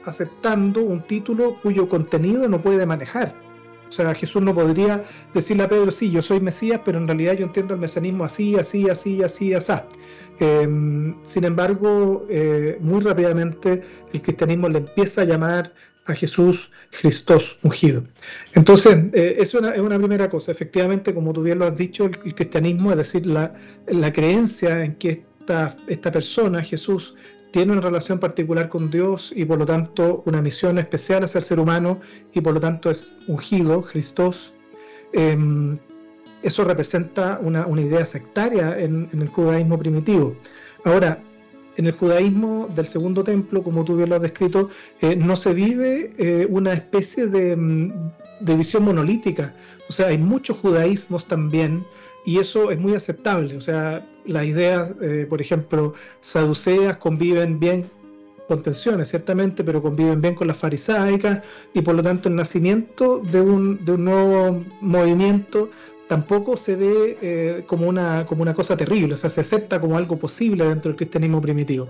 aceptando 0.05 0.81
un 0.81 1.01
título 1.01 1.57
cuyo 1.61 1.89
contenido 1.89 2.47
no 2.47 2.61
puede 2.61 2.85
manejar. 2.85 3.46
O 3.87 3.91
sea, 3.91 4.13
Jesús 4.13 4.41
no 4.41 4.53
podría 4.53 5.03
decirle 5.33 5.63
a 5.63 5.69
Pedro, 5.69 5.91
sí, 5.91 6.11
yo 6.11 6.21
soy 6.21 6.39
Mesías, 6.39 6.81
pero 6.83 6.97
en 6.97 7.07
realidad 7.07 7.33
yo 7.33 7.45
entiendo 7.45 7.73
el 7.73 7.79
mesianismo 7.79 8.23
así, 8.25 8.55
así, 8.55 8.89
así, 8.89 9.23
así, 9.23 9.53
así. 9.53 9.73
Em, 10.39 11.15
sin 11.23 11.45
embargo, 11.45 12.25
eh, 12.29 12.77
muy 12.79 13.01
rápidamente 13.01 13.81
el 14.13 14.21
cristianismo 14.21 14.69
le 14.69 14.79
empieza 14.79 15.21
a 15.21 15.25
llamar 15.25 15.71
a 16.05 16.13
Jesús 16.13 16.71
Cristos 17.01 17.57
ungido. 17.63 18.03
Entonces, 18.53 18.97
eh, 19.13 19.37
es, 19.39 19.53
una, 19.53 19.73
primera 19.73 20.29
cosa. 20.29 20.51
Efectivamente, 20.51 21.13
como 21.13 21.33
tú 21.33 21.43
bien 21.43 21.59
lo 21.59 21.65
has 21.65 21.75
dicho, 21.75 22.05
el, 22.05 22.17
cristianismo, 22.17 22.91
es 22.91 22.97
decir, 22.97 23.25
la, 23.25 23.53
la 23.87 24.13
creencia 24.13 24.83
en 24.83 24.95
que 24.95 25.25
esta, 25.39 25.75
esta 25.87 26.11
persona, 26.11 26.63
Jesús, 26.63 27.15
tiene 27.51 27.71
una 27.71 27.81
relación 27.81 28.19
particular 28.19 28.69
con 28.69 28.91
Dios 28.91 29.31
y 29.35 29.45
por 29.45 29.57
lo 29.57 29.65
tanto 29.65 30.23
una 30.25 30.41
misión 30.41 30.77
especial 30.77 31.23
hacia 31.23 31.39
el 31.39 31.43
ser 31.43 31.59
humano 31.59 31.99
y 32.33 32.41
por 32.41 32.53
lo 32.53 32.59
tanto 32.59 32.89
es 32.89 33.13
ungido, 33.27 33.83
Cristos. 33.83 34.53
Em, 35.13 35.77
eso 36.43 36.63
representa 36.63 37.39
una, 37.41 37.65
idea 37.81 38.05
sectaria 38.05 38.77
en, 38.77 39.09
el 39.11 39.27
judaísmo 39.27 39.77
primitivo. 39.77 40.35
Ahora, 40.83 41.21
en 41.77 41.85
el 41.85 41.91
judaísmo 41.93 42.67
del 42.75 42.85
segundo 42.85 43.23
templo, 43.23 43.63
como 43.63 43.83
tú 43.85 43.97
bien 43.97 44.09
lo 44.09 44.15
has 44.15 44.21
descrito, 44.21 44.69
eh, 45.01 45.15
no 45.15 45.35
se 45.35 45.53
vive 45.53 46.13
eh, 46.17 46.47
una 46.49 46.73
especie 46.73 47.27
de, 47.27 47.55
mm, 47.55 48.11
de, 48.41 48.55
visión 48.55 48.83
monolítica. 48.83 49.55
O 49.89 49.93
sea, 49.93 50.07
hay 50.07 50.17
muchos 50.17 50.57
judaísmos 50.57 51.25
también 51.25 51.83
y 52.27 52.39
eso 52.39 52.71
es 52.71 52.77
muy 52.77 52.93
aceptable. 52.93 53.55
O 53.55 53.61
sea, 53.61 54.05
las 54.25 54.45
ideas, 54.45 54.91
eh, 55.01 55.25
por 55.29 55.39
ejemplo, 55.39 55.93
saduceas 56.19 56.97
conviven 56.97 57.57
bien 57.57 57.89
con 58.49 58.61
tensiones, 58.61 59.07
ciertamente, 59.07 59.63
pero 59.63 59.81
conviven 59.81 60.19
bien 60.19 60.35
con 60.35 60.47
las 60.47 60.57
farisaicas 60.57 61.41
y 61.73 61.81
por 61.81 61.95
lo 61.95 62.03
tanto 62.03 62.27
el 62.27 62.35
nacimiento 62.35 63.19
de 63.19 63.39
un, 63.39 63.83
de 63.85 63.93
un 63.93 64.03
nuevo 64.03 64.61
movimiento 64.81 65.69
tampoco 66.09 66.57
se 66.57 66.75
ve 66.75 67.17
eh, 67.21 67.63
como, 67.65 67.87
una, 67.87 68.25
como 68.25 68.41
una 68.41 68.53
cosa 68.53 68.75
terrible, 68.75 69.13
o 69.13 69.17
sea, 69.17 69.29
se 69.29 69.39
acepta 69.39 69.79
como 69.79 69.97
algo 69.97 70.17
posible 70.17 70.65
dentro 70.67 70.89
del 70.89 70.97
cristianismo 70.97 71.41
primitivo. 71.41 71.87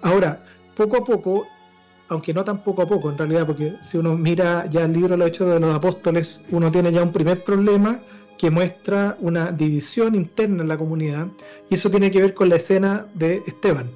Ahora, 0.00 0.44
poco 0.76 0.96
a 0.98 1.04
poco, 1.04 1.48
aunque 2.08 2.32
no 2.32 2.44
tan 2.44 2.62
poco 2.62 2.82
a 2.82 2.86
poco 2.86 3.10
en 3.10 3.18
realidad, 3.18 3.46
porque 3.46 3.74
si 3.80 3.98
uno 3.98 4.16
mira 4.16 4.66
ya 4.70 4.84
el 4.84 4.92
libro 4.92 5.10
de 5.10 5.16
los 5.16 5.26
Hechos 5.26 5.50
de 5.50 5.58
los 5.58 5.74
Apóstoles, 5.74 6.44
uno 6.52 6.70
tiene 6.70 6.92
ya 6.92 7.02
un 7.02 7.12
primer 7.12 7.42
problema 7.42 8.00
que 8.42 8.50
muestra 8.50 9.16
una 9.20 9.52
división 9.52 10.16
interna 10.16 10.62
en 10.62 10.68
la 10.68 10.76
comunidad 10.76 11.28
y 11.70 11.76
eso 11.76 11.88
tiene 11.88 12.10
que 12.10 12.20
ver 12.20 12.34
con 12.34 12.48
la 12.48 12.56
escena 12.56 13.06
de 13.14 13.40
Esteban. 13.46 13.88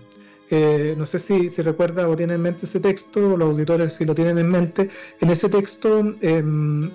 Eh, 0.51 0.95
no 0.97 1.05
sé 1.05 1.19
si, 1.19 1.49
si 1.49 1.63
recuerda 1.63 2.09
o 2.09 2.15
tiene 2.15 2.35
en 2.35 2.43
mente 2.43 2.61
ese 2.63 2.79
texto, 2.79 3.37
los 3.37 3.51
auditores 3.51 3.95
si 3.95 4.05
lo 4.05 4.15
tienen 4.15 4.39
en 4.39 4.49
mente, 4.49 4.89
en 5.21 5.31
ese 5.31 5.49
texto 5.49 6.15
em, 6.21 6.89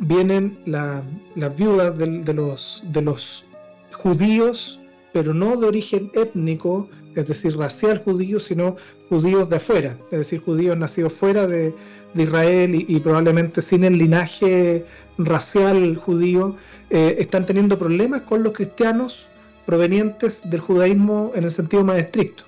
vienen 0.00 0.58
las 0.66 1.56
viudas 1.56 1.96
de, 1.96 2.34
los, 2.34 2.82
de 2.88 3.02
los 3.02 3.44
judíos, 3.92 4.80
pero 5.12 5.32
no 5.32 5.54
de 5.54 5.68
origen 5.68 6.10
étnico, 6.12 6.88
es 7.14 7.28
decir, 7.28 7.56
racial 7.56 8.02
judío, 8.02 8.40
sino 8.40 8.74
judíos 9.08 9.48
de 9.48 9.56
afuera, 9.58 9.96
es 10.10 10.18
decir, 10.18 10.40
judíos 10.40 10.76
nacidos 10.76 11.12
fuera 11.12 11.46
de, 11.46 11.72
Israel 12.16 12.74
y, 12.74 12.98
probablemente 13.00 13.60
sin 13.60 13.84
el 13.84 13.98
linaje 13.98 14.86
racial 15.18 15.96
judío, 15.96 16.56
eh, 16.90 17.16
están 17.18 17.44
teniendo 17.44 17.78
problemas 17.78 18.22
con 18.22 18.42
los 18.42 18.52
cristianos 18.52 19.26
provenientes 19.64 20.48
del 20.48 20.60
judaísmo 20.60 21.32
en 21.34 21.44
el 21.44 21.50
sentido 21.50 21.84
más 21.84 21.98
estricto. 21.98 22.44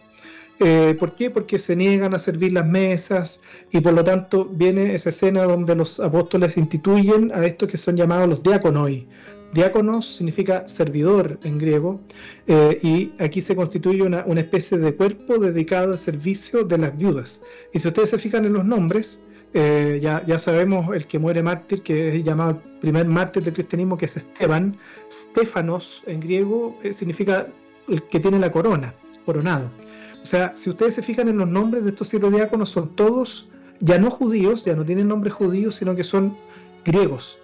Eh, 0.61 0.97
¿Por 0.99 1.15
qué? 1.15 1.31
Porque 1.31 1.59
se 1.59 1.77
niegan 1.77 2.15
a 2.15 2.19
servir 2.19 2.53
las 2.53 2.67
mesas 2.67 3.41
y 3.71 3.81
por 3.81 3.93
lo 3.93 4.03
tanto 4.03 4.45
viene 4.45 4.95
esa 4.95 5.11
escena 5.11 5.45
donde 5.45 5.75
los 5.77 6.01
apóstoles 6.01 6.57
instituyen 6.57 7.31
a 7.33 7.47
estos 7.47 7.69
que 7.69 7.77
son 7.77 7.97
llamados 7.97 8.29
los 8.29 8.43
diáconos. 8.43 8.91
Diáconos 9.55 10.17
significa 10.17 10.69
servidor 10.69 11.39
en 11.43 11.59
griego 11.59 12.01
eh, 12.47 12.79
y 12.83 13.13
aquí 13.23 13.41
se 13.41 13.57
constituye 13.57 14.03
una, 14.03 14.25
una, 14.27 14.41
especie 14.41 14.77
de 14.79 14.95
cuerpo 14.95 15.39
dedicado 15.39 15.93
al 15.93 15.99
servicio 15.99 16.65
de 16.65 16.77
las 16.77 16.97
viudas. 16.99 17.41
Y 17.73 17.79
si 17.79 17.89
ustedes 17.89 18.11
se 18.11 18.19
fijan 18.19 18.45
en 18.45 18.53
los 18.53 18.65
nombres, 18.65 19.23
eh, 19.55 19.99
ya, 20.01 20.39
sabemos 20.39 20.95
el 20.95 21.07
que 21.07 21.19
muere 21.19 21.43
mártir, 21.43 21.83
que 21.83 22.17
es 22.17 22.25
llamado 22.25 22.51
el 22.51 22.57
primer 22.81 23.07
mártir 23.07 23.43
del 23.43 23.55
cristianismo, 23.55 23.97
que 23.97 24.05
es 24.05 24.17
Esteban. 24.17 24.77
Stefanos 25.11 26.03
en 26.07 26.21
griego 26.21 26.77
eh, 26.83 26.93
significa 26.93 27.47
el 27.89 28.03
que 28.05 28.21
tiene 28.21 28.39
la 28.39 28.53
corona, 28.53 28.95
coronado. 29.25 29.71
O 30.23 30.27
sea, 30.27 30.53
si 30.55 30.71
ustedes 30.71 30.95
se 30.95 31.03
fijan 31.03 31.29
en 31.29 31.39
los 31.39 31.49
nombres 31.49 31.85
de 31.85 31.91
estos 31.91 32.09
siete 32.09 32.31
diáconos, 32.31 32.69
son 32.69 32.95
todos 32.95 33.49
ya 33.81 33.99
no 33.99 34.11
judíos, 34.11 34.65
ya 34.65 34.75
no 34.75 34.85
tienen 34.85 35.09
nombres 35.09 35.33
judíos, 35.35 35.77
sino 35.77 35.95
que 35.95 36.05
son 36.05 36.37
griegos. 36.85 37.39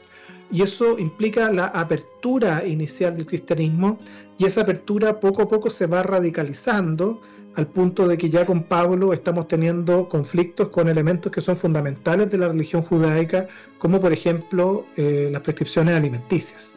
Y 0.50 0.62
eso 0.62 0.98
implica 0.98 1.50
la 1.50 1.66
apertura 1.66 2.66
inicial 2.66 3.16
del 3.16 3.26
cristianismo 3.26 3.98
y 4.38 4.44
esa 4.44 4.62
apertura 4.62 5.20
poco 5.20 5.42
a 5.42 5.48
poco 5.48 5.70
se 5.70 5.86
va 5.86 6.02
radicalizando 6.02 7.20
al 7.56 7.66
punto 7.66 8.08
de 8.08 8.18
que 8.18 8.30
ya 8.30 8.44
con 8.44 8.64
Pablo 8.64 9.12
estamos 9.12 9.46
teniendo 9.48 10.08
conflictos 10.08 10.68
con 10.68 10.88
elementos 10.88 11.30
que 11.30 11.40
son 11.40 11.56
fundamentales 11.56 12.30
de 12.30 12.38
la 12.38 12.48
religión 12.48 12.82
judaica, 12.82 13.46
como 13.78 14.00
por 14.00 14.12
ejemplo 14.12 14.86
eh, 14.96 15.28
las 15.30 15.42
prescripciones 15.42 15.94
alimenticias. 15.94 16.76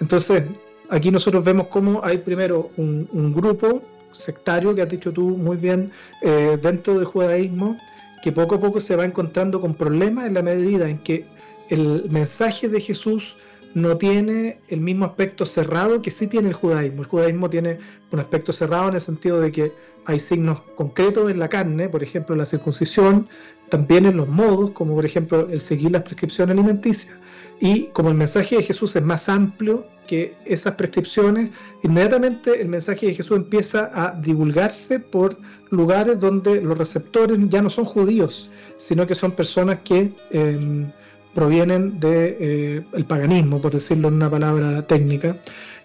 Entonces, 0.00 0.44
aquí 0.88 1.10
nosotros 1.10 1.44
vemos 1.44 1.68
cómo 1.68 2.00
hay 2.02 2.18
primero 2.18 2.70
un, 2.76 3.32
grupo 3.34 3.82
sectario, 4.12 4.74
que 4.74 4.82
has 4.82 4.88
dicho 4.88 5.12
tú 5.12 5.22
muy 5.28 5.56
bien, 5.56 5.90
eh, 6.22 6.58
dentro 6.62 6.94
del 6.94 7.04
judaísmo, 7.04 7.76
que 8.22 8.32
poco 8.32 8.54
a 8.54 8.60
poco 8.60 8.80
se 8.80 8.96
va 8.96 9.04
encontrando 9.04 9.60
con 9.60 9.74
problemas 9.74 10.26
en 10.26 10.34
la 10.34 10.42
medida 10.42 10.88
en 10.88 10.98
que 10.98 11.26
el 11.68 12.08
mensaje 12.10 12.68
de 12.68 12.80
Jesús 12.80 13.36
no 13.76 13.98
tiene 13.98 14.58
el 14.68 14.80
mismo 14.80 15.04
aspecto 15.04 15.44
cerrado 15.44 16.00
que 16.00 16.10
sí 16.10 16.28
tiene 16.28 16.48
el 16.48 16.54
judaísmo. 16.54 17.02
El 17.02 17.08
judaísmo 17.08 17.50
tiene 17.50 17.78
un 18.10 18.20
aspecto 18.20 18.50
cerrado 18.50 18.88
en 18.88 18.94
el 18.94 19.02
sentido 19.02 19.38
de 19.38 19.52
que 19.52 19.72
hay 20.06 20.18
signos 20.18 20.60
concretos 20.76 21.30
en 21.30 21.38
la 21.38 21.48
carne, 21.50 21.90
por 21.90 22.02
ejemplo 22.02 22.34
la 22.34 22.46
circuncisión, 22.46 23.28
también 23.68 24.06
en 24.06 24.16
los 24.16 24.28
modos, 24.28 24.70
como 24.70 24.94
por 24.94 25.04
ejemplo 25.04 25.46
el 25.50 25.60
seguir 25.60 25.90
las 25.90 26.04
prescripciones 26.04 26.54
alimenticias. 26.54 27.18
Y 27.60 27.88
como 27.88 28.08
el 28.08 28.14
mensaje 28.14 28.56
de 28.56 28.62
Jesús 28.62 28.96
es 28.96 29.02
más 29.02 29.28
amplio 29.28 29.84
que 30.06 30.34
esas 30.46 30.76
prescripciones, 30.76 31.50
inmediatamente 31.82 32.58
el 32.62 32.68
mensaje 32.68 33.08
de 33.08 33.14
Jesús 33.14 33.36
empieza 33.36 33.90
a 33.92 34.12
divulgarse 34.12 35.00
por 35.00 35.36
lugares 35.68 36.18
donde 36.18 36.62
los 36.62 36.78
receptores 36.78 37.38
ya 37.50 37.60
no 37.60 37.68
son 37.68 37.84
judíos, 37.84 38.48
sino 38.78 39.06
que 39.06 39.14
son 39.14 39.32
personas 39.32 39.80
que... 39.84 40.12
Em, 40.30 40.90
provienen 41.36 42.00
del 42.00 42.00
de, 42.00 42.80
eh, 42.94 43.04
paganismo, 43.06 43.60
por 43.60 43.72
decirlo 43.74 44.08
en 44.08 44.14
una 44.14 44.30
palabra 44.30 44.86
técnica, 44.86 45.36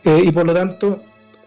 eh, 0.06 0.24
y 0.26 0.32
por 0.32 0.46
lo 0.46 0.54
tanto 0.54 1.02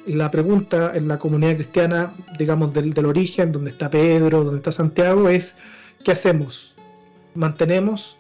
la 0.07 0.31
pregunta 0.31 0.93
en 0.95 1.09
la 1.09 1.19
comunidad 1.19 1.55
cristiana, 1.55 2.13
digamos, 2.39 2.75
del, 2.75 3.07
origen, 3.07 3.51
donde 3.51 3.71
está 3.71 3.89
Pedro, 3.89 4.45
donde 4.45 4.59
está 4.59 4.73
Santiago, 4.73 5.31
es 5.31 5.57
¿qué 6.05 6.13
hacemos? 6.13 6.75
¿Mantenemos 7.35 8.19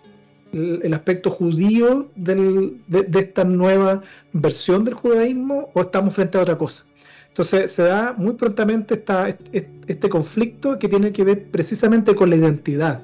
el, 0.55 0.95
aspecto 0.95 1.31
judío 1.31 2.09
de, 2.17 2.79
esta 3.15 3.45
nueva 3.45 4.01
versión 4.33 4.87
del 4.87 4.95
judaísmo 4.95 5.71
o 5.75 5.83
estamos 5.83 6.15
frente 6.15 6.39
a 6.39 6.41
otra 6.41 6.57
cosa? 6.57 6.87
Entonces 7.29 7.73
se 7.73 7.83
da 7.83 8.15
muy 8.17 8.35
prontamente 8.35 8.95
esta, 8.95 9.37
este 9.53 10.09
conflicto 10.09 10.79
que 10.79 10.89
tiene 10.89 11.13
que 11.13 11.25
ver 11.25 11.51
precisamente 11.51 12.15
con 12.15 12.31
la 12.31 12.37
identidad. 12.37 13.03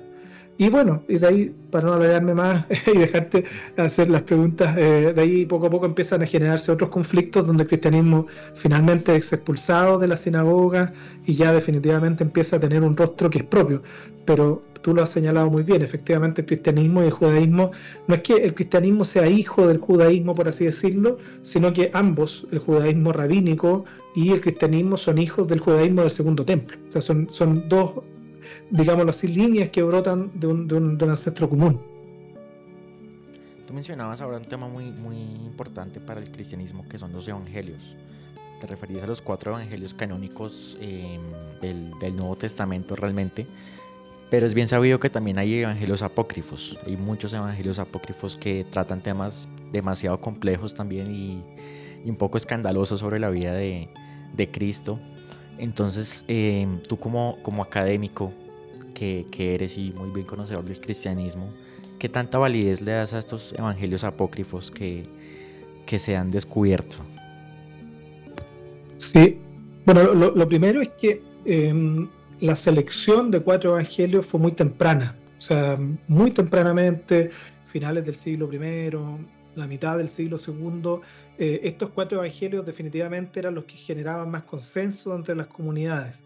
Y 0.61 0.69
bueno, 0.69 1.03
y 1.09 1.17
de 1.17 1.27
ahí, 1.27 1.55
para 1.71 1.87
no 1.87 1.95
alargarme 1.95 2.35
más 2.35 2.67
y 2.95 2.99
dejarte 2.99 3.45
hacer 3.79 4.11
las 4.11 4.25
preguntas, 4.25 4.77
eh, 4.77 5.15
de 5.17 5.23
ahí 5.23 5.47
poco 5.47 5.69
a 5.69 5.71
poco 5.71 5.87
empiezan 5.87 6.21
a 6.21 6.27
generarse 6.27 6.71
otros 6.71 6.91
conflictos 6.91 7.47
donde 7.47 7.63
el 7.63 7.69
cristianismo 7.71 8.27
finalmente 8.53 9.17
es 9.17 9.33
expulsado 9.33 9.99
de 9.99 10.07
la 10.07 10.19
sinagoga 10.19 10.93
y 11.25 11.35
ya 11.35 11.55
definitivamente 11.55 12.25
empieza 12.25 12.57
a 12.57 12.61
tener 12.61 12.83
un 12.83 12.95
rostro 12.95 13.31
que 13.31 13.39
es 13.39 13.45
propio. 13.45 13.83
Pero 14.27 14.63
tú 14.83 14.95
lo 14.95 15.03
has 15.03 15.09
señalado 15.09 15.49
muy 15.49 15.63
bien, 15.63 15.81
efectivamente 15.81 16.43
el 16.43 16.47
cristianismo 16.47 17.03
y 17.03 17.07
el 17.07 17.13
judaísmo, 17.13 17.71
no 18.07 18.15
es 18.15 18.21
que 18.21 18.35
el 18.35 18.53
cristianismo 18.53 19.07
sea 19.07 19.27
hijo 19.27 19.67
del 19.67 19.79
judaísmo, 19.79 20.35
por 20.35 20.47
así 20.47 20.67
decirlo, 20.67 21.17
sino 21.41 21.73
que 21.73 21.91
ambos, 21.95 22.47
el 22.53 22.59
judaísmo 22.59 23.15
rabínico 23.15 23.87
y 24.15 24.33
el 24.33 24.43
cristianismo, 24.43 24.99
son 24.99 25.17
hijos 25.17 25.49
del 25.49 25.61
judaísmo 25.61 26.03
del 26.03 26.11
segundo 26.11 26.45
templo. 26.45 26.77
O 26.87 26.93
sea, 26.93 27.01
son, 27.01 27.29
son 27.31 27.67
dos 27.67 27.93
digámoslo 28.71 29.11
así, 29.11 29.29
líneas 29.29 29.69
que 29.71 29.83
brotan 29.83 30.31
de 30.35 30.47
un, 30.47 30.69
de 30.69 30.75
un, 30.77 31.11
ancestro 31.11 31.49
común. 31.49 31.81
Tú 33.67 33.75
mencionabas 33.75 34.21
ahora 34.21 34.39
un 34.39 34.45
tema 34.45 34.69
muy, 34.69 34.91
muy 34.91 35.17
importante 35.17 36.01
para 36.01 36.21
el 36.21 36.31
cristianismo 36.31 36.89
que 36.89 36.99
son 36.99 37.13
los 37.13 37.27
evangelios. 37.29 37.97
Te 38.61 38.67
referías 38.67 39.05
a 39.05 39.07
los 39.07 39.23
cuatro 39.23 39.53
evangelios 39.53 39.95
canónicos 39.95 40.77
em, 40.81 41.21
del, 41.61 41.99
del, 41.99 42.17
Nuevo 42.17 42.37
Testamento 42.37 42.95
realmente, 42.95 43.47
pero 44.31 44.47
es 44.47 44.55
bien 44.55 44.67
sabido 44.67 45.01
que 45.01 45.09
también 45.09 45.39
hay 45.39 45.61
evangelios 45.61 46.03
apócrifos. 46.03 46.79
Hay 46.87 46.97
muchos 46.97 47.33
evangelios 47.33 47.79
apócrifos 47.79 48.37
que 48.37 48.67
tratan 48.69 49.03
temas 49.03 49.49
demasiado 49.73 50.21
complejos 50.21 50.75
también 50.75 51.15
y, 51.15 51.43
y 52.05 52.11
un 52.11 52.17
poco 52.17 52.37
escandalosos 52.37 53.01
sobre 53.01 53.19
la 53.19 53.31
vida 53.31 53.53
de, 53.55 53.89
de 54.35 54.51
Cristo. 54.51 54.99
Entonces, 55.59 56.25
em, 56.29 56.81
tú 56.83 56.99
como, 56.99 57.39
como 57.43 57.63
académico, 57.63 58.33
que, 59.31 59.55
eres 59.55 59.79
y 59.79 59.93
muy 59.93 60.11
bien 60.11 60.27
conocedor 60.27 60.65
del 60.65 60.79
cristianismo, 60.79 61.51
¿qué 61.99 62.09
tanta 62.09 62.39
validez 62.39 62.83
le 62.83 62.93
das 62.93 63.15
a 63.15 63.19
estos 63.19 63.55
evangelios 63.55 64.05
apócrifos 64.05 64.71
que, 64.71 65.07
se 65.87 66.17
han 66.17 66.31
descubierto? 66.31 66.99
Sí, 68.99 69.39
bueno, 69.87 70.15
lo, 70.15 70.49
primero 70.49 70.81
es 70.83 70.91
que 71.01 71.21
em, 71.47 72.09
la 72.41 72.55
selección 72.55 73.31
de 73.31 73.41
cuatro 73.41 73.71
evangelios 73.71 74.27
fue 74.27 74.39
muy 74.39 74.53
temprana, 74.53 75.17
o 75.39 75.41
sea, 75.41 75.77
muy 76.07 76.31
tempranamente, 76.31 77.31
finales 77.73 78.05
del 78.05 78.15
siglo 78.15 78.49
I, 78.53 78.91
la 79.57 79.67
mitad 79.67 79.97
del 79.97 80.07
siglo 80.07 80.37
II, 80.37 81.01
eh, 81.39 81.61
estos 81.65 81.91
cuatro 81.91 82.19
evangelios 82.19 82.65
definitivamente 82.65 83.41
eran 83.41 83.55
los 83.55 83.65
que 83.65 83.77
generaban 83.77 84.31
más 84.31 84.43
consenso 84.43 85.15
entre 85.17 85.35
las 85.35 85.47
comunidades. 85.49 86.23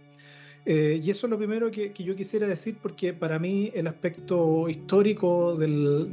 Eh, 0.67 1.01
y 1.05 1.11
eso 1.11 1.27
es 1.27 1.31
lo 1.31 1.37
primero 1.37 1.71
que, 1.71 1.93
yo 1.95 2.17
quisiera 2.17 2.47
decir 2.47 2.77
porque 2.81 3.13
para 3.13 3.39
mí 3.39 3.71
el 3.75 3.87
aspecto 3.87 4.67
histórico 4.69 5.57
del, 5.57 6.09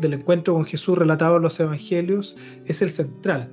encuentro 0.00 0.54
con 0.54 0.64
Jesús 0.64 0.98
relatado 0.98 1.36
en 1.36 1.42
los 1.42 1.60
Evangelios 1.60 2.36
es 2.66 2.82
el 2.82 2.90
central. 2.90 3.48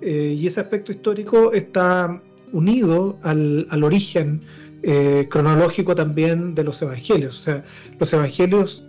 Eh, 0.00 0.34
y 0.38 0.46
ese 0.46 0.60
aspecto 0.60 0.92
histórico 0.92 1.52
está 1.52 2.20
unido 2.52 3.18
al, 3.22 3.84
origen 3.84 4.40
eh, 4.82 5.28
cronológico 5.30 5.94
también 5.94 6.54
de 6.54 6.64
los 6.64 6.80
Evangelios. 6.80 7.40
O 7.40 7.42
sea, 7.42 7.64
los 8.00 8.12
Evangelios, 8.14 8.82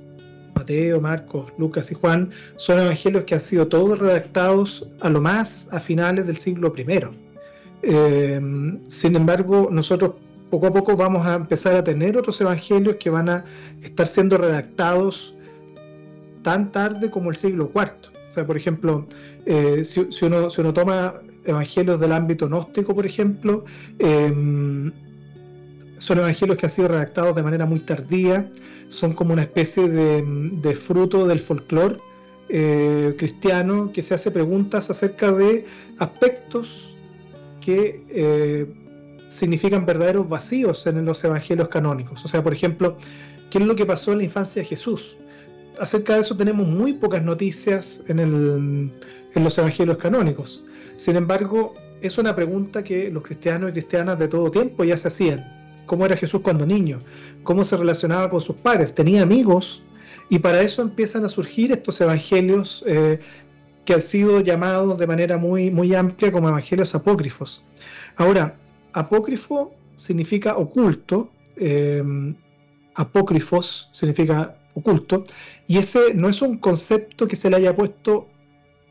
Mateo, 0.56 1.02
Marcos, 1.02 1.52
Lucas 1.58 1.92
y 1.92 1.96
Juan, 1.96 2.30
son 2.56 2.80
Evangelios 2.80 3.26
que 3.26 3.34
han 3.34 3.42
sido 3.42 3.68
todos 3.68 4.00
redactados 4.00 4.88
a 5.02 5.10
lo 5.10 5.20
más 5.20 5.68
a 5.72 5.82
finales 5.82 6.28
del 6.28 6.38
siglo 6.38 6.74
I. 6.78 6.86
sin 8.88 9.16
embargo, 9.18 9.68
nosotros 9.70 10.14
poco 10.54 10.68
a 10.68 10.72
poco 10.72 10.96
vamos 10.96 11.26
a 11.26 11.34
empezar 11.34 11.76
a 11.76 11.84
tener 11.84 12.16
otros 12.16 12.40
evangelios 12.40 12.98
que 12.98 13.10
van 13.10 13.28
a 13.28 13.44
estar 13.82 14.08
siendo 14.08 14.38
redactados 14.38 15.34
tan 16.44 16.72
tarde 16.72 17.10
como 17.10 17.32
el 17.32 17.36
siglo 17.36 17.72
IV. 17.74 17.90
O 18.30 18.32
sea, 18.32 18.46
por 18.46 18.56
ejemplo, 18.56 19.08
eh, 19.48 19.84
si, 19.84 20.06
uno, 20.24 20.50
toma 20.72 21.16
evangelios 21.44 22.00
del 22.00 22.12
ámbito 22.12 22.48
gnóstico, 22.48 22.94
por 22.94 23.04
ejemplo, 23.04 23.66
em, 23.98 24.92
son 25.98 26.20
evangelios 26.20 26.56
que 26.60 26.68
han 26.68 26.70
sido 26.70 26.90
redactados 26.90 27.36
de 27.36 27.42
manera 27.42 27.66
muy 27.66 27.80
tardía, 27.80 28.48
son 28.90 29.16
como 29.16 29.34
una 29.34 29.42
especie 29.42 29.90
de, 29.90 30.76
fruto 30.76 31.26
del 31.26 31.40
folclore 31.40 31.98
eh, 32.50 33.16
cristiano 33.18 33.90
que 33.92 34.04
se 34.04 34.14
hace 34.14 34.30
preguntas 34.30 34.92
acerca 34.92 35.32
de 35.32 35.66
aspectos 35.98 36.96
que 37.60 38.06
eh, 38.12 38.68
significan 39.34 39.86
verdaderos 39.86 40.30
vacíos 40.30 40.86
en 40.88 41.04
los 41.06 41.24
evangelios 41.24 41.68
canónicos. 41.68 42.24
O 42.24 42.28
sea, 42.28 42.44
por 42.44 42.54
ejemplo, 42.54 42.98
¿qué 43.50 43.58
es 43.58 43.66
lo 43.66 43.76
que 43.76 43.86
pasó 43.86 44.12
en 44.12 44.20
la 44.20 44.24
infancia 44.26 44.62
de 44.62 44.68
Jesús? 44.68 45.18
Acerca 45.80 46.14
de 46.14 46.22
eso 46.22 46.38
tenemos 46.38 46.68
muy 46.68 46.94
pocas 46.94 47.24
noticias 47.24 48.04
en, 48.08 48.92
los 49.36 49.58
evangelios 49.58 49.98
canónicos. 49.98 50.64
Sin 50.96 51.16
embargo, 51.16 51.74
es 52.02 52.18
una 52.18 52.36
pregunta 52.36 52.84
que 52.84 53.10
los 53.10 53.24
cristianos 53.24 53.72
y 53.72 53.74
cristianas 53.74 54.20
de 54.20 54.28
todo 54.28 54.52
tiempo 54.52 54.84
ya 54.84 54.98
se 54.98 55.08
hacían. 55.08 55.44
¿Cómo 55.88 56.06
era 56.06 56.16
Jesús 56.16 56.42
cuando 56.42 56.66
niño? 56.66 57.02
¿Cómo 57.44 57.64
se 57.64 57.76
relacionaba 57.76 58.30
con 58.30 58.40
sus 58.40 58.56
padres? 58.56 58.94
¿Tenía 58.94 59.24
amigos? 59.24 59.82
Y 60.30 60.40
para 60.40 60.62
eso 60.62 60.82
empiezan 60.82 61.26
a 61.26 61.30
surgir 61.30 61.72
estos 61.72 62.00
evangelios 62.00 62.84
eh, 62.88 63.20
que 63.84 63.94
han 63.94 64.02
sido 64.02 64.40
llamados 64.42 65.00
de 65.00 65.08
manera 65.08 65.38
muy, 65.38 65.72
muy 65.72 65.94
amplia 65.96 66.32
como 66.32 66.48
evangelios 66.48 66.96
apócrifos. 66.96 67.64
Ahora, 68.16 68.56
apócrifo 68.94 69.74
significa 69.96 70.56
oculto, 70.58 71.30
eh, 71.58 72.04
apócrifos 72.96 73.90
significa 73.92 74.56
oculto, 74.76 75.24
y 75.68 75.78
ese 75.78 76.14
no 76.14 76.30
es 76.30 76.42
un 76.42 76.58
concepto 76.58 77.28
que 77.28 77.36
se 77.36 77.50
le 77.50 77.58
haya 77.58 77.76
puesto 77.76 78.28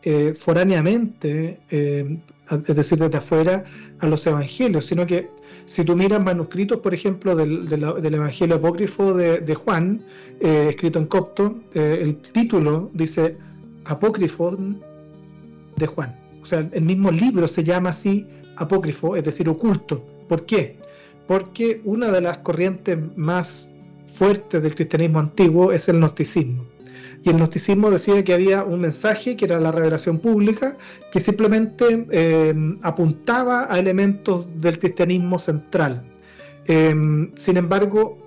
eh, 0.02 0.34
foráneamente, 0.36 1.60
eh, 1.70 2.18
es 2.50 2.76
decir, 2.76 2.98
desde 2.98 3.18
afuera, 3.18 3.64
a 4.00 4.06
los 4.08 4.26
evangelios, 4.26 4.84
sino 4.86 5.06
que 5.06 5.30
si 5.64 5.84
tú 5.84 5.94
miras 5.94 6.20
manuscritos, 6.20 6.78
por 6.80 6.92
ejemplo, 6.92 7.36
del, 7.36 8.14
Evangelio 8.14 8.56
apócrifo 8.56 9.14
de, 9.14 9.54
Juan, 9.54 10.02
escrito 10.40 10.98
en 10.98 11.06
copto, 11.06 11.62
el 11.72 12.16
título 12.16 12.90
dice 12.92 13.38
apócrifo 13.84 14.56
de 15.76 15.86
Juan. 15.86 16.18
O 16.42 16.44
sea, 16.44 16.68
el 16.72 16.82
mismo 16.82 17.12
libro 17.12 17.46
se 17.46 17.62
llama 17.62 17.90
así 17.90 18.26
apócrifo, 18.56 19.16
es 19.16 19.24
decir, 19.24 19.48
oculto. 19.48 20.04
¿Por 20.28 20.46
qué? 20.46 20.76
Porque 21.26 21.80
una 21.84 22.10
de 22.10 22.20
las 22.20 22.38
corrientes 22.38 22.98
más 23.16 23.70
fuertes 24.06 24.62
del 24.62 24.74
cristianismo 24.74 25.20
antiguo 25.20 25.72
es 25.72 25.88
el 25.88 25.96
gnosticismo. 25.96 26.64
Y 27.24 27.30
el 27.30 27.36
gnosticismo 27.36 27.90
decía 27.90 28.22
que 28.24 28.34
había 28.34 28.64
un 28.64 28.80
mensaje 28.80 29.36
que 29.36 29.44
era 29.44 29.60
la 29.60 29.70
revelación 29.70 30.18
pública, 30.18 30.76
que 31.12 31.20
simplemente 31.20 32.06
eh, 32.10 32.54
apuntaba 32.82 33.72
a 33.72 33.78
elementos 33.78 34.60
del 34.60 34.78
cristianismo 34.78 35.38
central. 35.38 36.02
Em, 36.66 37.30
sin 37.36 37.56
embargo, 37.56 38.18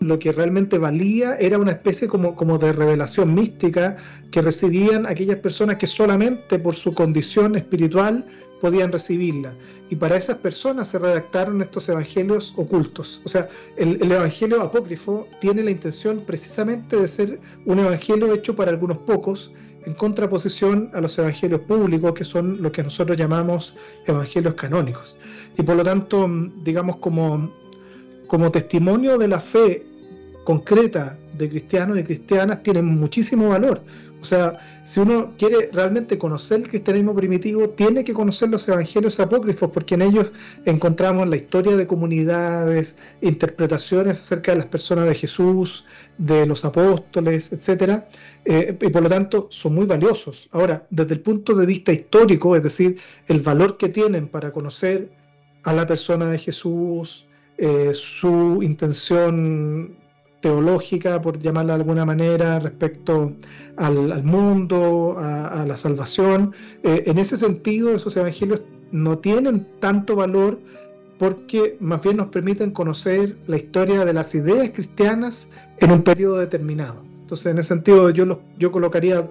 lo 0.00 0.18
que 0.18 0.32
realmente 0.32 0.78
valía 0.78 1.36
era 1.36 1.58
una 1.58 1.72
especie 1.72 2.06
como, 2.06 2.36
como 2.36 2.58
de 2.58 2.72
revelación 2.72 3.34
mística 3.34 3.96
que 4.30 4.42
recibían 4.42 5.06
aquellas 5.06 5.38
personas 5.38 5.76
que 5.76 5.86
solamente 5.86 6.58
por 6.58 6.74
su 6.74 6.94
condición 6.94 7.56
espiritual 7.56 8.24
podían 8.64 8.90
recibirla. 8.90 9.52
Y 9.90 9.96
para 9.96 10.16
esas 10.16 10.38
personas 10.38 10.88
se 10.88 10.98
redactaron 10.98 11.60
estos 11.60 11.86
evangelios 11.90 12.54
ocultos. 12.56 13.20
O 13.22 13.28
sea, 13.28 13.46
el, 13.76 14.10
evangelio 14.10 14.62
apócrifo 14.62 15.28
tiene 15.38 15.62
la 15.62 15.70
intención 15.70 16.22
precisamente 16.26 16.96
de 16.96 17.06
ser 17.06 17.40
un 17.66 17.80
evangelio 17.80 18.32
hecho 18.32 18.56
para 18.56 18.70
algunos 18.70 18.96
pocos, 18.96 19.52
en 19.84 19.92
contraposición 19.92 20.88
a 20.94 21.02
los 21.02 21.18
evangelios 21.18 21.60
públicos, 21.60 22.14
que 22.14 22.24
son 22.24 22.62
lo 22.62 22.72
que 22.72 22.82
nosotros 22.82 23.18
llamamos 23.18 23.74
evangelios 24.06 24.54
canónicos. 24.54 25.14
Y 25.58 25.62
por 25.62 25.76
lo 25.76 25.82
tanto, 25.82 26.26
digamos, 26.64 26.96
como, 26.96 27.52
como 28.28 28.50
testimonio 28.50 29.18
de 29.18 29.28
la 29.28 29.40
fe 29.40 29.84
concreta 30.44 31.18
de 31.36 31.50
cristianos 31.50 31.98
y 31.98 32.04
cristianas, 32.04 32.62
tienen 32.62 32.86
muchísimo 32.86 33.50
valor. 33.50 33.82
O 34.24 34.26
sea, 34.26 34.58
si 34.84 35.00
uno 35.00 35.34
quiere 35.36 35.68
realmente 35.70 36.16
conocer 36.16 36.60
el 36.62 36.70
cristianismo 36.70 37.14
primitivo, 37.14 37.68
tiene 37.68 38.04
que 38.04 38.14
conocer 38.14 38.48
los 38.48 38.66
evangelios 38.66 39.20
apócrifos, 39.20 39.70
porque 39.70 39.96
en 39.96 40.00
ellos 40.00 40.30
encontramos 40.64 41.28
la 41.28 41.36
historia 41.36 41.76
de 41.76 41.86
comunidades, 41.86 42.96
interpretaciones 43.20 44.18
acerca 44.22 44.52
de 44.52 44.58
las 44.60 44.66
personas 44.68 45.06
de 45.08 45.14
Jesús, 45.14 45.84
de 46.16 46.46
los 46.46 46.64
apóstoles, 46.64 47.52
etcétera, 47.52 48.08
eh, 48.46 48.74
y 48.80 48.88
por 48.88 49.02
lo 49.02 49.10
tanto 49.10 49.48
son 49.50 49.74
muy 49.74 49.84
valiosos. 49.84 50.48
Ahora, 50.52 50.86
desde 50.88 51.12
el 51.12 51.20
punto 51.20 51.54
de 51.54 51.66
vista 51.66 51.92
histórico, 51.92 52.56
es 52.56 52.62
decir, 52.62 52.96
el 53.28 53.40
valor 53.40 53.76
que 53.76 53.90
tienen 53.90 54.28
para 54.28 54.52
conocer 54.52 55.10
a 55.64 55.74
la 55.74 55.86
persona 55.86 56.30
de 56.30 56.38
Jesús, 56.38 57.26
eh, 57.58 57.90
su 57.92 58.62
intención 58.62 60.02
teológica, 60.44 61.22
por 61.22 61.38
llamarla 61.38 61.72
de 61.72 61.80
alguna 61.80 62.04
manera, 62.04 62.60
respecto 62.60 63.32
al, 63.78 64.22
mundo, 64.24 65.16
a, 65.18 65.64
la 65.66 65.74
salvación. 65.74 66.52
Eh, 66.82 67.04
en 67.06 67.16
ese 67.16 67.38
sentido, 67.38 67.94
esos 67.94 68.14
evangelios 68.18 68.60
no 68.92 69.16
tienen 69.16 69.66
tanto 69.80 70.16
valor 70.16 70.60
porque 71.18 71.78
más 71.80 72.02
bien 72.02 72.18
nos 72.18 72.26
permiten 72.26 72.72
conocer 72.72 73.38
la 73.46 73.56
historia 73.56 74.04
de 74.04 74.12
las 74.12 74.34
ideas 74.34 74.68
cristianas 74.74 75.48
en 75.78 75.90
un 75.92 76.02
periodo 76.02 76.36
determinado. 76.36 76.96
Entonces, 77.22 77.46
en 77.46 77.58
ese 77.58 77.68
sentido, 77.68 78.10
yo, 78.10 78.42
yo 78.58 78.70
colocaría 78.70 79.26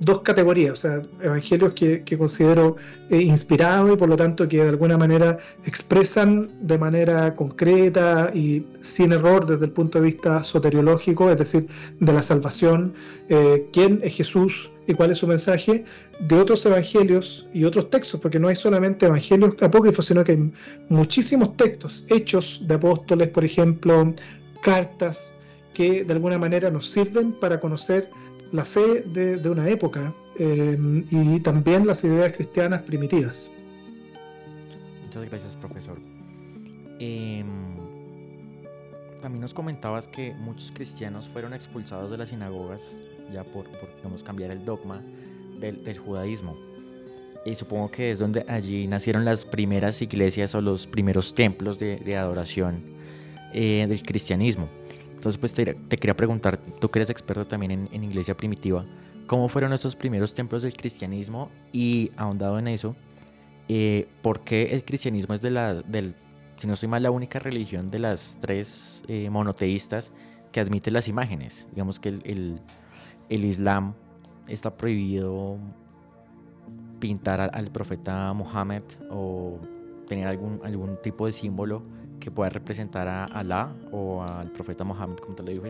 dos 0.00 0.22
categorías, 0.22 0.72
o 0.72 0.76
sea, 0.76 1.02
evangelios 1.20 1.72
que, 1.72 2.04
considero 2.16 2.76
eh, 3.10 3.20
inspirados 3.20 3.94
y 3.94 3.96
por 3.96 4.08
lo 4.08 4.16
tanto 4.16 4.48
que 4.48 4.58
de 4.58 4.68
alguna 4.68 4.96
manera 4.96 5.38
expresan 5.64 6.48
de 6.60 6.78
manera 6.78 7.34
concreta 7.34 8.30
y 8.34 8.64
sin 8.80 9.12
error 9.12 9.46
desde 9.46 9.66
el 9.66 9.72
punto 9.72 9.98
de 9.98 10.04
vista 10.04 10.44
soteriológico, 10.44 11.30
es 11.30 11.38
decir, 11.38 11.66
de 11.98 12.12
la 12.12 12.22
salvación, 12.22 12.94
eh, 13.28 13.68
quién 13.72 14.00
es 14.02 14.14
Jesús 14.14 14.70
y 14.86 14.94
cuál 14.94 15.10
es 15.10 15.18
su 15.18 15.26
mensaje, 15.26 15.84
de 16.20 16.36
otros 16.36 16.64
evangelios 16.66 17.46
y 17.52 17.64
otros 17.64 17.90
textos, 17.90 18.20
porque 18.20 18.38
no 18.38 18.48
hay 18.48 18.56
solamente 18.56 19.06
evangelios 19.06 19.54
apócrifos, 19.60 20.06
sino 20.06 20.24
que 20.24 20.32
hay 20.32 20.52
muchísimos 20.88 21.56
textos, 21.56 22.04
hechos 22.08 22.62
de 22.64 22.74
apóstoles, 22.74 23.28
por 23.28 23.44
ejemplo, 23.44 24.14
cartas, 24.62 25.34
que 25.74 26.02
de 26.04 26.12
alguna 26.12 26.38
manera 26.38 26.70
nos 26.70 26.90
sirven 26.90 27.32
para 27.32 27.60
conocer 27.60 28.10
la 28.52 28.64
fe 28.64 29.02
de, 29.02 29.48
una 29.48 29.68
época 29.68 30.12
eh, 30.38 30.78
y 31.10 31.40
también 31.40 31.86
las 31.86 32.04
ideas 32.04 32.32
cristianas 32.32 32.82
primitivas. 32.82 33.50
Muchas 35.04 35.28
gracias, 35.28 35.56
profesor. 35.56 35.98
Em, 37.00 37.46
también 39.20 39.40
nos 39.40 39.54
comentabas 39.54 40.08
que 40.08 40.34
muchos 40.34 40.70
cristianos 40.72 41.28
fueron 41.28 41.54
expulsados 41.54 42.10
de 42.10 42.18
las 42.18 42.28
sinagogas 42.28 42.94
ya 43.32 43.44
por, 43.44 43.66
por 43.68 44.22
cambiar 44.22 44.50
el 44.50 44.64
dogma 44.64 45.02
del, 45.58 45.98
judaísmo. 45.98 46.56
Y 47.44 47.54
supongo 47.54 47.90
que 47.90 48.10
es 48.10 48.18
donde 48.18 48.44
allí 48.48 48.86
nacieron 48.86 49.24
las 49.24 49.44
primeras 49.44 50.00
iglesias 50.02 50.54
o 50.54 50.60
los 50.60 50.86
primeros 50.86 51.34
templos 51.34 51.78
de, 51.78 52.16
adoración 52.16 52.82
eh, 53.52 53.86
del 53.88 54.02
cristianismo. 54.02 54.68
Entonces, 55.18 55.36
pues 55.36 55.52
te, 55.52 55.74
quería 55.74 56.16
preguntar, 56.16 56.58
tú 56.58 56.92
que 56.92 57.00
eres 57.00 57.10
experto 57.10 57.44
también 57.44 57.88
en, 57.90 58.04
iglesia 58.04 58.36
primitiva, 58.36 58.86
¿cómo 59.26 59.48
fueron 59.48 59.72
esos 59.72 59.96
primeros 59.96 60.32
templos 60.32 60.62
del 60.62 60.74
cristianismo? 60.74 61.50
Y 61.72 62.12
ahondado 62.16 62.56
en 62.60 62.68
eso, 62.68 62.94
eh, 63.68 64.06
¿por 64.22 64.44
qué 64.44 64.68
el 64.70 64.84
cristianismo 64.84 65.34
es 65.34 65.42
de 65.42 65.50
la, 65.50 65.74
del, 65.74 66.14
si 66.56 66.68
no 66.68 66.74
estoy 66.74 66.88
mal, 66.88 67.02
la 67.02 67.10
única 67.10 67.40
religión 67.40 67.90
de 67.90 67.98
las 67.98 68.38
tres 68.40 69.02
eh, 69.08 69.28
monoteístas 69.28 70.12
que 70.52 70.60
admite 70.60 70.92
las 70.92 71.08
imágenes? 71.08 71.66
Digamos 71.72 71.98
que 71.98 72.10
el, 72.10 72.60
el, 73.28 73.44
Islam 73.44 73.94
está 74.46 74.76
prohibido 74.76 75.58
pintar 77.00 77.40
al, 77.40 77.72
profeta 77.72 78.32
Mohammed 78.34 78.84
o 79.10 79.58
tener 80.06 80.28
algún, 80.28 80.60
algún 80.62 80.96
tipo 81.02 81.26
de 81.26 81.32
símbolo 81.32 81.82
que 82.28 82.34
pueda 82.34 82.50
representar 82.50 83.08
a 83.08 83.24
Alá 83.24 83.74
o 83.90 84.22
al 84.22 84.52
profeta 84.52 84.84
Mohammed, 84.84 85.16
como 85.16 85.34
te 85.34 85.42
lo 85.42 85.50
digo, 85.50 85.64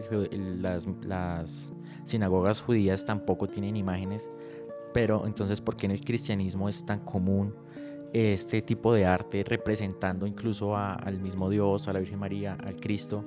las, 0.60 0.88
las 1.02 1.72
sinagogas 2.04 2.60
judías 2.60 3.04
tampoco 3.04 3.46
tienen 3.46 3.76
imágenes, 3.76 4.28
pero 4.92 5.24
entonces, 5.24 5.60
¿por 5.60 5.76
qué 5.76 5.86
en 5.86 5.92
el 5.92 6.00
cristianismo 6.00 6.68
es 6.68 6.84
tan 6.84 6.98
común 6.98 7.54
este 8.12 8.60
tipo 8.60 8.92
de 8.92 9.06
arte 9.06 9.44
representando 9.44 10.26
incluso 10.26 10.76
al 10.76 11.20
mismo 11.20 11.48
Dios, 11.48 11.86
a 11.86 11.92
la 11.92 12.00
Virgen 12.00 12.18
María, 12.18 12.58
al 12.64 12.74
Cristo, 12.74 13.24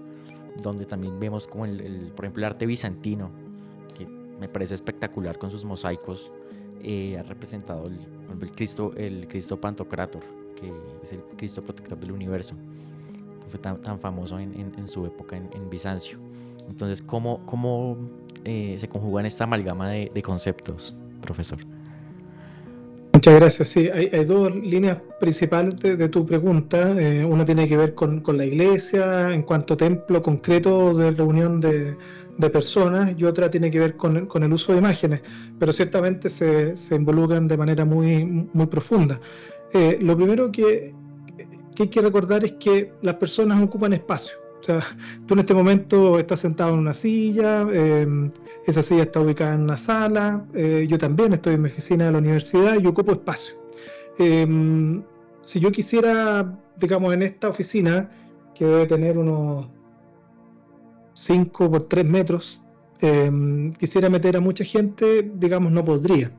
donde 0.62 0.86
también 0.86 1.17
vemos 1.17 1.48
como 1.48 1.65
el, 1.65 2.12
por 2.13 2.26
ejemplo, 2.26 2.41
el 2.41 2.52
arte 2.52 2.65
bizantino, 2.65 3.32
que 3.98 4.06
me 4.06 4.50
parece 4.50 4.76
espectacular 4.76 5.38
con 5.38 5.52
sus 5.52 5.63
mosaicos, 5.63 6.30
eh, 6.84 7.17
ha 7.17 7.24
representado 7.24 7.86
el, 7.86 7.98
el, 8.41 8.52
Cristo, 8.52 8.91
el 8.98 9.26
Cristo 9.30 9.62
Pantocrator, 9.62 10.24
que 10.60 10.74
es 11.02 11.13
el 11.13 11.22
Cristo 11.38 11.63
protector 11.63 11.98
del 11.98 12.12
universo 12.12 12.58
fue 13.52 13.60
tan, 13.60 14.00
famoso 14.00 14.40
en, 14.40 14.88
su 14.88 15.06
época 15.06 15.36
en, 15.38 15.70
Bizancio. 15.70 16.18
Entonces, 16.68 17.02
¿cómo, 17.02 17.46
cómo 17.46 17.98
eh, 18.46 18.76
se 18.80 18.90
esta 19.26 19.44
amalgama 19.44 19.90
de, 19.90 20.22
conceptos, 20.24 20.96
profesor? 21.22 21.60
Muchas 23.14 23.36
gracias. 23.36 23.68
Sí, 23.68 23.90
hay, 23.90 24.26
dos 24.26 24.56
líneas 24.56 24.98
principales 25.20 25.76
de, 25.76 26.10
tu 26.10 26.26
pregunta. 26.26 27.00
Eh, 27.00 27.26
una 27.26 27.46
tiene 27.46 27.68
que 27.68 27.78
ver 27.78 27.94
con, 27.94 28.24
la 28.26 28.46
iglesia 28.46 29.34
en 29.34 29.44
cuanto 29.44 29.76
templo 29.76 30.24
concreto 30.24 30.94
de 30.94 31.12
reunión 31.12 31.60
de, 31.60 31.98
personas 32.52 33.14
y 33.16 33.24
otra 33.24 33.52
tiene 33.52 33.70
que 33.70 33.78
ver 33.78 33.96
con, 33.98 34.16
el 34.18 34.54
uso 34.54 34.72
de 34.72 34.80
imágenes, 34.80 35.22
pero 35.60 35.72
ciertamente 35.72 36.28
se, 36.28 36.74
involucran 36.96 37.48
de 37.48 37.56
manera 37.56 37.86
muy, 37.86 38.26
muy 38.26 38.66
profunda. 38.66 39.20
Eh, 39.74 40.00
lo 40.02 40.18
primero 40.18 40.52
que 40.52 40.96
que 41.89 42.00
hay 42.00 42.04
que 42.04 42.08
recordar 42.08 42.46
es 42.46 42.54
que 42.54 42.94
las 43.02 43.15
personas 43.15 43.62
ocupan 43.62 43.94
espacio. 43.94 44.36
O 44.60 44.63
sea, 44.63 44.82
tú 45.28 45.34
en 45.34 45.39
este 45.39 45.54
momento 45.54 46.20
estás 46.20 46.39
sentado 46.39 46.74
en 46.74 46.80
una 46.80 46.94
silla, 46.94 47.62
em, 47.62 48.32
esa 48.65 48.82
silla 48.82 49.04
está 49.04 49.20
ubicada 49.20 49.56
en 49.56 49.62
una 49.62 49.78
sala, 49.78 50.46
eh, 50.54 50.86
yo 50.88 50.98
también 50.98 51.34
estoy 51.34 51.56
en 51.56 51.63
mi 51.63 51.70
oficina 51.70 52.06
de 52.06 52.12
la 52.12 52.17
universidad 52.20 52.80
y 52.80 52.86
ocupo 52.86 53.13
espacio. 53.13 53.56
Em, 54.20 55.02
si 55.44 55.60
yo 55.60 55.72
quisiera, 55.72 56.58
digamos, 56.78 57.13
en 57.13 57.24
esta 57.24 57.50
oficina, 57.50 58.10
que 58.54 58.65
debe 58.65 58.86
tener 58.86 59.17
unos 59.17 59.67
5 61.13 61.72
por 61.72 61.84
3 61.88 62.06
metros, 62.06 62.62
em, 63.00 63.74
quisiera 63.74 64.10
meter 64.10 64.38
a 64.38 64.41
mucha 64.41 64.63
gente, 64.63 65.32
digamos, 65.36 65.72
no 65.72 65.84
podría 65.84 66.32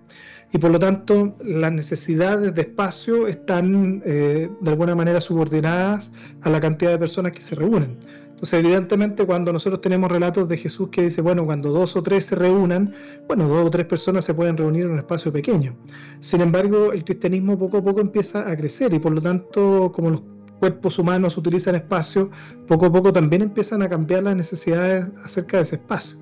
y 0.53 0.59
por 0.59 0.71
lo 0.71 0.79
tanto 0.79 1.35
las 1.43 1.73
necesidades 1.73 2.55
de 2.55 2.61
espacio 2.61 3.27
están 3.27 4.03
eh, 4.05 4.51
de 4.61 4.71
alguna 4.71 4.95
manera 4.95 5.21
subordinadas 5.21 6.13
a 6.43 6.51
la 6.51 6.61
cantidad 6.61 6.91
de 6.91 6.99
personas 6.99 7.33
que 7.33 7.41
se 7.41 7.55
reúnen. 7.55 7.97
Entonces, 8.43 8.59
evidentemente, 8.59 9.25
cuando 9.25 9.53
nosotros 9.53 9.81
tenemos 9.81 10.11
relatos 10.11 10.49
de 10.49 10.57
Jesús 10.57 10.89
que 10.91 11.03
dice, 11.03 11.23
bueno, 11.23 11.45
cuando 11.45 11.71
dos 11.71 11.95
o 11.95 12.03
tres 12.03 12.27
se 12.27 12.35
reúnan, 12.35 12.93
bueno, 13.29 13.47
dos 13.47 13.67
o 13.67 13.71
tres 13.71 13.87
personas 13.87 14.25
se 14.25 14.35
pueden 14.35 14.57
reunir 14.57 14.83
en 14.83 14.91
un 14.91 14.99
espacio 14.99 15.33
pequeño. 15.33 15.77
Sin 16.19 16.41
embargo, 16.41 16.93
el 16.93 17.05
cristianismo 17.05 17.57
poco 17.57 17.79
a 17.79 17.85
poco 17.85 18.01
empieza 18.01 18.51
a 18.51 18.57
crecer 18.57 18.93
y 18.95 18.99
por 18.99 19.13
lo 19.13 19.23
tanto, 19.23 19.93
como 19.95 20.11
los 20.11 20.23
cuerpos 20.59 20.99
humanos 20.99 21.37
utilizan 21.37 21.77
espacio, 21.77 22.31
poco 22.67 22.87
a 22.87 22.93
poco 22.93 23.13
también 23.13 23.43
empiezan 23.43 23.81
a 23.83 23.89
cambiar 23.89 24.25
las 24.25 24.35
necesidades 24.35 25.07
acerca 25.23 25.59
de 25.59 25.63
ese 25.63 25.77
espacio. 25.77 26.19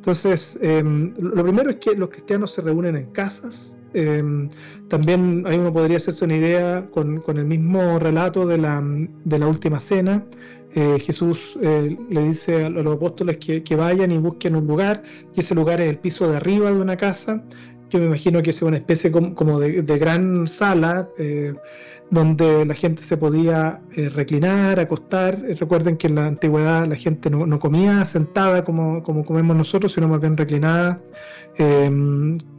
Entonces, 0.00 0.58
em, 0.62 1.12
lo 1.18 1.42
primero 1.42 1.68
es 1.68 1.76
que 1.76 1.94
los 1.94 2.08
cristianos 2.08 2.52
se 2.52 2.62
reúnen 2.62 2.96
en 2.96 3.10
casas. 3.10 3.76
Em, 3.92 4.48
también 4.88 5.44
ahí 5.46 5.58
uno 5.58 5.70
podría 5.74 5.98
hacerse 5.98 6.24
una 6.24 6.36
idea 6.36 6.88
con, 6.90 7.22
el 7.26 7.44
mismo 7.44 7.98
relato 7.98 8.46
de 8.46 8.56
la, 8.56 9.46
última 9.46 9.78
cena. 9.78 10.24
Eh, 10.74 10.98
Jesús 11.00 11.58
eh, 11.60 11.98
le 12.08 12.22
dice 12.22 12.64
a 12.64 12.70
los 12.70 12.86
apóstoles 12.86 13.36
que, 13.36 13.76
vayan 13.76 14.10
y 14.10 14.16
busquen 14.16 14.56
un 14.56 14.66
lugar, 14.66 15.02
y 15.34 15.40
ese 15.40 15.54
lugar 15.54 15.82
es 15.82 15.90
el 15.90 15.98
piso 15.98 16.30
de 16.30 16.38
arriba 16.38 16.72
de 16.72 16.80
una 16.80 16.96
casa, 16.96 17.44
yo 17.90 17.98
me 17.98 18.06
imagino 18.06 18.42
que 18.42 18.54
sea 18.54 18.68
una 18.68 18.78
especie 18.78 19.12
como, 19.12 19.60
de, 19.60 19.98
gran 19.98 20.46
sala 20.46 21.10
eh, 21.18 21.52
donde 22.10 22.64
la 22.64 22.74
gente 22.74 23.02
se 23.02 23.16
podía 23.16 23.80
eh, 23.96 24.08
reclinar, 24.08 24.80
acostar. 24.80 25.40
recuerden 25.40 25.96
que 25.96 26.08
en 26.08 26.16
la 26.16 26.26
antigüedad 26.26 26.86
la 26.86 26.96
gente 26.96 27.30
no, 27.30 27.58
comía 27.58 28.04
sentada 28.04 28.64
como, 28.64 29.02
como, 29.02 29.24
comemos 29.24 29.56
nosotros, 29.56 29.92
sino 29.92 30.08
más 30.08 30.20
bien 30.20 30.36
reclinada, 30.36 31.00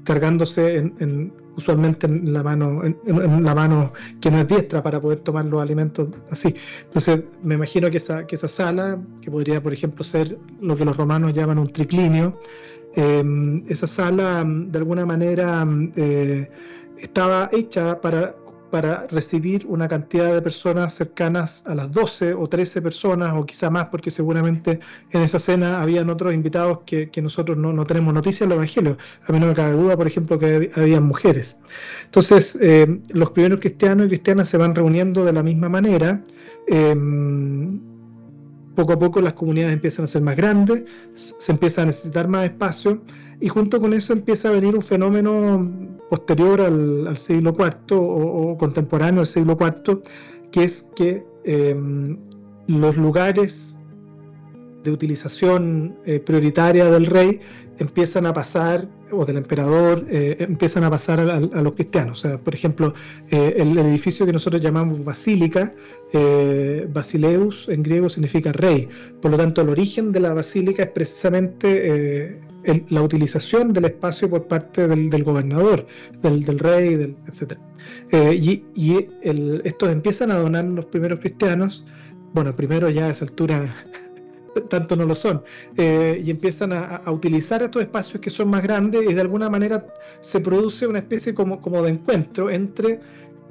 cargándose 0.03 0.77
en, 0.77 1.33
usualmente 1.55 2.07
en 2.07 2.33
la 2.33 2.43
mano, 2.43 2.83
en, 2.83 3.43
la 3.43 3.55
mano 3.55 3.93
que 4.19 4.31
no 4.31 4.39
es 4.39 4.47
diestra 4.47 4.81
para 4.81 4.99
poder 5.01 5.19
tomar 5.19 5.45
los 5.45 5.61
alimentos 5.61 6.09
así. 6.29 6.55
Entonces, 6.85 7.21
me 7.43 7.55
imagino 7.55 7.89
que 7.89 7.97
esa, 7.97 8.25
que 8.25 8.35
esa 8.35 8.47
sala, 8.47 8.99
que 9.21 9.31
podría, 9.31 9.61
por 9.61 9.73
ejemplo, 9.73 10.03
ser 10.03 10.37
lo 10.61 10.75
que 10.75 10.85
los 10.85 10.95
romanos 10.95 11.33
llaman 11.33 11.57
un 11.59 11.71
triclinio, 11.71 12.39
em, 12.95 13.63
esa 13.67 13.87
sala 13.87 14.43
de 14.45 14.77
alguna 14.77 15.05
manera 15.05 15.65
eh, 15.95 16.49
estaba 16.97 17.49
hecha 17.51 17.99
para 18.01 18.35
para 18.71 19.05
recibir 19.07 19.65
una 19.67 19.87
cantidad 19.87 20.33
de 20.33 20.41
personas 20.41 20.93
cercanas 20.93 21.63
a 21.67 21.75
las 21.75 21.91
12 21.91 22.33
o 22.33 22.47
13 22.47 22.81
personas 22.81 23.33
o 23.35 23.45
quizá 23.45 23.69
más, 23.69 23.85
porque 23.85 24.09
seguramente 24.09 24.79
en 25.11 25.21
esa 25.21 25.37
cena 25.37 25.81
habían 25.81 26.09
otros 26.09 26.33
invitados 26.33 26.79
que, 26.85 27.11
nosotros 27.21 27.57
no, 27.57 27.85
tenemos 27.85 28.13
noticias 28.13 28.47
del 28.49 28.55
Evangelio. 28.55 28.97
A 29.27 29.31
mí 29.31 29.39
no 29.39 29.47
me 29.47 29.53
cabe 29.53 29.73
duda, 29.73 29.95
por 29.95 30.07
ejemplo, 30.07 30.39
que 30.39 30.71
había 30.75 31.01
mujeres. 31.01 31.57
Entonces, 32.05 32.57
eh, 32.61 33.01
los 33.09 33.31
primeros 33.31 33.59
cristianos 33.59 34.07
y 34.07 34.09
cristianas 34.09 34.49
se 34.49 34.57
van 34.57 34.73
reuniendo 34.73 35.23
de 35.25 35.33
la 35.33 35.43
misma 35.43 35.69
manera. 35.69 36.23
Em, 36.67 37.79
poco 38.75 38.93
a 38.93 38.99
poco 38.99 39.21
las 39.21 39.33
comunidades 39.33 39.73
empiezan 39.73 40.05
a 40.05 40.07
ser 40.07 40.21
más 40.21 40.37
grandes, 40.37 40.85
se 41.13 41.51
empieza 41.51 41.81
a 41.81 41.85
necesitar 41.85 42.27
más 42.27 42.45
espacio 42.45 43.01
y 43.41 43.49
junto 43.49 43.81
con 43.81 43.93
eso 43.93 44.13
empieza 44.13 44.49
a 44.49 44.51
venir 44.51 44.75
un 44.75 44.83
fenómeno 44.83 45.67
posterior 46.09 46.61
al, 46.61 47.17
siglo 47.17 47.55
IV 47.57 47.97
o, 47.97 48.55
contemporáneo 48.57 49.21
al 49.21 49.27
siglo 49.27 49.57
IV, 49.59 50.01
que 50.51 50.63
es 50.63 50.87
que 50.95 51.25
em, 51.43 52.17
los 52.67 52.97
lugares 52.97 53.79
de 54.83 54.91
utilización 54.91 55.97
eh, 56.05 56.19
prioritaria 56.19 56.85
del 56.91 57.07
rey 57.07 57.39
empiezan 57.81 58.25
a 58.25 58.33
pasar, 58.33 58.87
o 59.11 59.25
del 59.25 59.37
emperador, 59.37 60.05
eh, 60.09 60.37
empiezan 60.39 60.83
a 60.83 60.89
pasar 60.89 61.19
a, 61.19 61.39
los 61.39 61.73
cristianos. 61.73 62.19
O 62.19 62.21
sea, 62.21 62.37
por 62.37 62.53
ejemplo, 62.53 62.93
eh, 63.29 63.55
el, 63.57 63.77
edificio 63.77 64.25
que 64.25 64.33
nosotros 64.33 64.61
llamamos 64.61 65.03
basílica, 65.03 65.73
basileus 66.93 67.67
en 67.69 67.83
griego 67.83 68.09
significa 68.09 68.51
rey. 68.51 68.87
Por 69.21 69.31
lo 69.31 69.37
tanto, 69.37 69.61
el 69.61 69.69
origen 69.69 70.11
de 70.11 70.19
la 70.19 70.33
basílica 70.33 70.83
es 70.83 70.89
precisamente 70.89 72.39
la 72.89 73.01
utilización 73.01 73.73
del 73.73 73.85
espacio 73.85 74.29
por 74.29 74.47
parte 74.47 74.87
del, 74.87 75.23
gobernador, 75.23 75.87
del, 76.21 76.59
rey, 76.59 76.95
del, 76.95 77.15
etc. 77.27 77.57
y, 78.33 78.63
estos 79.63 79.89
empiezan 79.89 80.31
a 80.31 80.35
donar 80.35 80.65
los 80.65 80.85
primeros 80.85 81.19
cristianos, 81.19 81.85
bueno, 82.33 82.53
primero 82.53 82.89
ya 82.89 83.07
a 83.07 83.09
esa 83.09 83.25
altura 83.25 83.73
tanto 84.69 84.95
no 84.95 85.05
lo 85.05 85.15
son, 85.15 85.43
eh, 85.77 86.21
y 86.23 86.29
empiezan 86.29 86.73
a, 86.73 87.01
utilizar 87.11 87.63
estos 87.63 87.81
espacios 87.81 88.21
que 88.21 88.29
son 88.29 88.49
más 88.49 88.63
grandes 88.63 89.09
y 89.09 89.13
de 89.13 89.21
alguna 89.21 89.49
manera 89.49 89.85
se 90.19 90.39
produce 90.39 90.87
una 90.87 90.99
especie 90.99 91.33
como, 91.33 91.61
como 91.61 91.81
de 91.81 91.91
encuentro 91.91 92.49
entre 92.49 92.99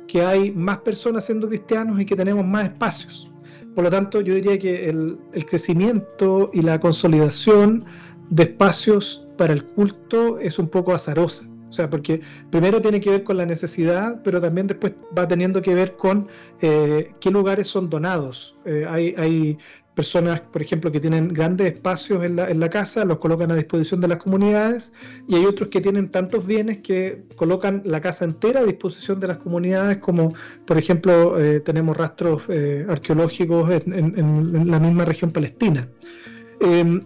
que 0.07 0.23
hay 0.23 0.51
más 0.51 0.79
personas 0.79 1.25
siendo 1.25 1.49
cristianos 1.49 2.01
y 2.01 2.05
que 2.05 2.17
tenemos 2.17 2.45
más 2.45 2.65
espacios. 2.65 3.31
Por 3.75 3.85
lo 3.85 3.91
tanto, 3.91 4.21
yo 4.21 4.35
diría 4.35 4.59
que 4.59 4.89
el, 4.89 5.19
el 5.33 5.47
crecimiento 5.47 6.51
y 6.53 6.63
la 6.63 6.81
consolidación 6.81 7.85
de 8.31 8.43
espacios 8.45 9.27
para 9.39 9.53
el 9.53 9.65
culto 9.65 10.39
es 10.39 10.59
un 10.59 10.69
poco 10.69 10.93
azarosa. 10.93 11.47
O 11.71 11.73
sea, 11.73 11.89
porque 11.89 12.21
primero 12.51 12.81
tiene 12.81 13.01
que 13.01 13.11
ver 13.11 13.23
con 13.23 13.37
la 13.37 13.47
necesidad, 13.47 14.21
pero 14.25 14.41
también 14.41 14.67
después 14.67 14.93
va 15.17 15.29
teniendo 15.29 15.63
que 15.63 15.73
ver 15.73 15.95
con 15.97 16.27
eh, 16.61 17.13
qué 17.21 17.31
lugares 17.31 17.69
son 17.69 17.89
donados. 17.89 18.57
Eh, 18.65 18.85
hay, 18.89 19.15
hay, 19.17 19.57
personas, 20.01 20.41
por 20.41 20.63
ejemplo, 20.63 20.91
que 20.91 20.99
tienen 20.99 21.29
grandes 21.29 21.75
espacios 21.75 22.25
en 22.25 22.37
la, 22.37 22.71
casa, 22.71 23.05
los 23.05 23.19
colocan 23.19 23.51
a 23.51 23.55
disposición 23.55 24.01
de 24.01 24.09
las 24.09 24.17
comunidades, 24.17 24.93
y 25.29 25.35
hay 25.35 25.45
otros 25.45 25.69
que 25.69 25.83
tienen 25.83 26.11
tantos 26.11 26.47
bienes 26.47 26.79
que 26.79 27.25
colocan 27.37 27.83
la 27.85 28.01
casa 28.01 28.25
entera 28.25 28.61
a 28.61 28.65
disposición 28.65 29.21
de 29.21 29.27
las 29.27 29.37
comunidades, 29.37 29.99
como 29.99 30.33
por 30.65 30.79
ejemplo 30.79 31.39
eh, 31.39 31.61
tenemos 31.61 31.95
rastros 31.97 32.45
arqueológicos 32.89 33.71
en, 33.85 34.71
la 34.71 34.81
misma 34.81 35.05
región 35.05 35.31
palestina. 35.33 35.87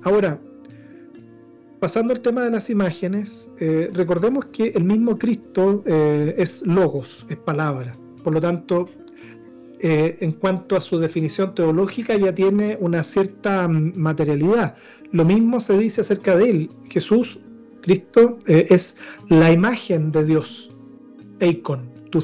ahora, 0.04 0.38
pasando 1.80 2.14
al 2.14 2.20
tema 2.20 2.44
de 2.44 2.50
las 2.50 2.70
imágenes, 2.70 3.50
eh, 3.58 3.90
recordemos 3.92 4.46
que 4.46 4.68
el 4.68 4.84
mismo 4.84 5.18
Cristo 5.18 5.82
eh, 5.84 6.34
es 6.38 6.64
logos, 6.64 7.26
es 7.28 7.38
palabra. 7.38 7.92
Por 8.22 8.32
lo 8.32 8.40
tanto, 8.40 8.88
eh, 9.80 10.18
en 10.20 10.32
cuanto 10.32 10.76
a 10.76 10.80
su 10.80 10.98
definición 10.98 11.54
teológica, 11.54 12.16
ya 12.16 12.34
tiene 12.34 12.76
una 12.80 13.02
cierta 13.02 13.68
mm, 13.68 13.92
materialidad. 13.96 14.76
Lo 15.12 15.24
mismo 15.24 15.60
se 15.60 15.76
dice 15.78 16.00
acerca 16.00 16.36
de 16.36 16.50
él. 16.50 16.70
Jesús, 16.90 17.38
Cristo, 17.82 18.38
es 18.46 18.96
la 19.28 19.52
imagen 19.52 20.10
de 20.10 20.24
Dios. 20.24 20.70
Eikon, 21.40 21.90
tu 22.10 22.22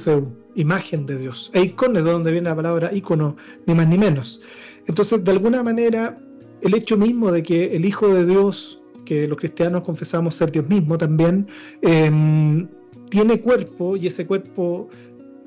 imagen 0.55 1.07
de 1.07 1.19
Dios. 1.19 1.51
Eikon 1.55 1.97
es 1.97 2.05
de 2.05 2.11
donde 2.11 2.33
viene 2.33 2.49
la 2.49 2.57
palabra 2.57 2.91
ícono, 2.93 3.37
ni 3.67 3.75
más 3.75 3.87
ni 3.87 3.99
menos. 3.99 4.41
Entonces, 4.87 5.23
de 5.23 5.31
alguna 5.31 5.63
manera, 5.63 6.19
el 6.63 6.75
hecho 6.75 6.97
mismo 6.97 7.31
de 7.31 7.43
que 7.43 7.77
el 7.77 7.85
Hijo 7.85 8.09
de 8.13 8.27
Dios 8.27 8.81
que 9.11 9.27
los 9.27 9.39
cristianos 9.39 9.83
confesamos 9.83 10.37
ser 10.37 10.53
Dios 10.53 10.69
mismo 10.69 10.97
también, 10.97 11.49
em, 11.83 12.69
tiene 13.09 13.41
cuerpo 13.41 13.97
y 13.97 14.07
ese 14.07 14.25
cuerpo 14.25 14.89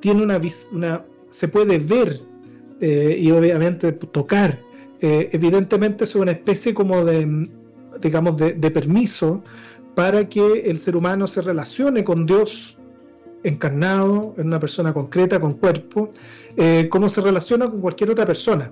tiene 0.02 0.22
una, 0.22 0.38
una 0.74 1.06
se 1.34 1.48
puede 1.48 1.80
ver 1.80 2.22
eh, 2.80 3.18
y 3.20 3.32
obviamente 3.32 3.92
tocar. 3.92 4.62
Eh, 5.02 5.30
evidentemente 5.32 6.04
es 6.04 6.16
una 6.16 6.32
especie 6.32 6.76
como 6.76 7.04
de, 7.04 7.50
digamos, 8.00 8.38
de, 8.38 8.72
permiso 8.72 9.44
para 9.96 10.30
que 10.30 10.62
el 10.66 10.78
ser 10.78 10.96
humano 10.96 11.26
se 11.26 11.42
relacione 11.42 12.04
con 12.04 12.28
Dios 12.28 12.78
encarnado, 13.44 14.36
en 14.38 14.48
una 14.48 14.60
persona 14.60 14.94
concreta, 14.94 15.40
con 15.40 15.54
cuerpo, 15.54 16.12
eh, 16.56 16.88
como 16.90 17.10
se 17.10 17.20
relaciona 17.22 17.68
con 17.68 17.82
cualquier 17.82 18.12
otra 18.12 18.26
persona. 18.26 18.72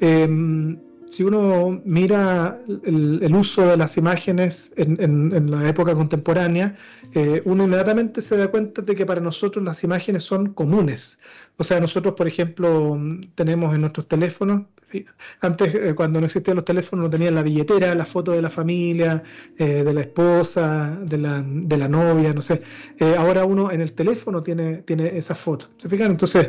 Em, 0.00 0.76
si 1.10 1.24
uno 1.24 1.82
mira 1.84 2.60
el, 2.84 3.34
uso 3.34 3.66
de 3.66 3.76
las 3.76 3.96
imágenes 3.96 4.72
en, 4.76 5.50
la 5.50 5.68
época 5.68 5.92
contemporánea, 5.92 6.76
eh, 7.14 7.42
uno 7.44 7.64
inmediatamente 7.64 8.20
se 8.20 8.36
da 8.36 8.46
cuenta 8.48 8.80
de 8.82 8.94
que 8.94 9.04
para 9.04 9.20
nosotros 9.20 9.64
las 9.64 9.82
imágenes 9.82 10.22
son 10.22 10.54
comunes. 10.54 11.18
O 11.60 11.64
sea, 11.64 11.78
nosotros, 11.78 12.14
por 12.14 12.26
ejemplo, 12.26 12.98
tenemos 13.34 13.74
en 13.74 13.82
nuestros 13.82 14.08
teléfonos, 14.08 14.62
antes 15.42 15.74
eh, 15.74 15.94
cuando 15.94 16.18
no 16.18 16.24
existían 16.24 16.56
los 16.56 16.64
teléfonos, 16.64 17.04
no 17.04 17.10
tenían 17.10 17.34
la 17.34 17.42
billetera, 17.42 17.94
la 17.94 18.06
foto 18.06 18.32
de 18.32 18.40
la 18.40 18.48
familia, 18.48 19.22
eh, 19.58 19.84
de 19.84 19.92
la 19.92 20.00
esposa, 20.00 20.98
de 21.02 21.18
la, 21.18 21.44
de 21.46 21.76
la 21.76 21.86
novia, 21.86 22.32
no 22.32 22.40
sé. 22.40 22.62
ahora 23.18 23.44
uno 23.44 23.70
en 23.70 23.82
el 23.82 23.92
teléfono 23.92 24.42
tiene, 24.42 24.78
tiene 24.78 25.18
esa 25.18 25.34
foto. 25.34 25.66
¿Se 25.76 25.86
fijan? 25.88 26.12
Entonces, 26.12 26.48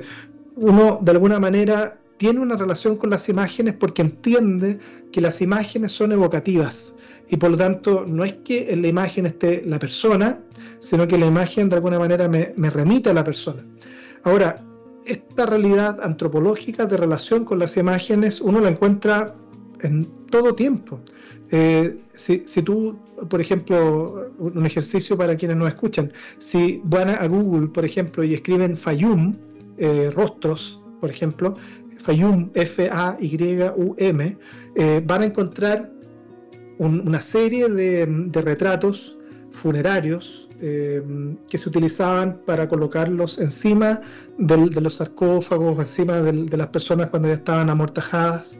uno 0.56 1.00
de 1.02 1.12
alguna 1.12 1.40
manera 1.40 2.00
tiene 2.16 2.40
una 2.40 2.56
relación 2.56 2.96
con 2.96 3.10
las 3.10 3.28
imágenes 3.28 3.76
porque 3.76 4.04
entiende 4.04 4.80
que 5.12 5.20
las 5.20 5.42
imágenes 5.42 5.92
son 5.92 6.14
evocativas 6.14 6.96
y 7.30 7.38
por 7.38 7.52
lo 7.52 7.58
tanto 7.58 8.06
no 8.08 8.24
es 8.24 8.34
que 8.46 8.72
en 8.72 8.82
la 8.82 8.88
imagen 8.88 9.26
esté 9.26 9.62
la 9.66 9.78
persona, 9.78 10.40
sino 10.80 11.08
que 11.08 11.18
la 11.18 11.26
imagen 11.26 11.68
de 11.68 11.76
alguna 11.76 12.00
manera 12.00 12.28
me, 12.28 12.70
remite 12.70 13.10
a 13.10 13.14
la 13.14 13.24
persona. 13.24 13.62
Ahora, 14.24 14.58
esta 15.12 15.46
realidad 15.46 16.00
antropológica 16.02 16.86
de 16.86 16.98
relación 16.98 17.44
con 17.46 17.60
las 17.60 17.76
imágenes 17.78 18.42
uno 18.42 18.60
la 18.62 18.70
encuentra 18.70 19.36
en 19.82 20.06
todo 20.30 20.56
tiempo. 20.56 21.00
Eh, 21.52 22.00
si, 22.14 22.40
tú, 22.62 22.98
por 23.30 23.42
ejemplo, 23.42 24.32
un 24.40 24.66
ejercicio 24.66 25.18
para 25.18 25.36
quienes 25.36 25.58
nos 25.58 25.68
escuchan, 25.68 26.14
si 26.38 26.82
van 26.86 27.10
a 27.10 27.28
Google, 27.28 27.68
por 27.68 27.84
ejemplo, 27.84 28.24
y 28.24 28.34
escriben 28.34 28.78
Fayum, 28.78 29.36
eh, 29.78 30.12
rostros, 30.16 30.82
por 31.02 31.10
ejemplo, 31.10 31.58
Fayum, 31.98 32.50
F-A-Y-U-M, 32.54 34.38
eh, 34.76 35.04
van 35.06 35.22
a 35.22 35.26
encontrar 35.26 35.92
una 36.80 37.20
serie 37.20 37.70
de, 37.70 38.08
retratos 38.34 39.18
funerarios 39.52 40.41
eh, 40.62 41.02
que 41.50 41.58
se 41.58 41.70
utilizaban 41.70 42.40
para 42.46 42.70
colocarlos 42.70 43.40
encima 43.40 44.02
de 44.38 44.82
los 44.82 44.96
sarcófagos, 44.96 45.80
encima 45.80 46.22
de, 46.22 46.58
las 46.58 46.68
personas 46.68 47.10
cuando 47.10 47.28
ya 47.28 47.36
estaban 47.36 47.70
amortajadas. 47.70 48.58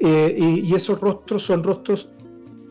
Eh, 0.00 0.34
y, 0.36 0.68
y, 0.68 0.74
esos 0.74 1.00
rostros 1.00 1.44
son 1.44 1.62
rostros 1.62 2.10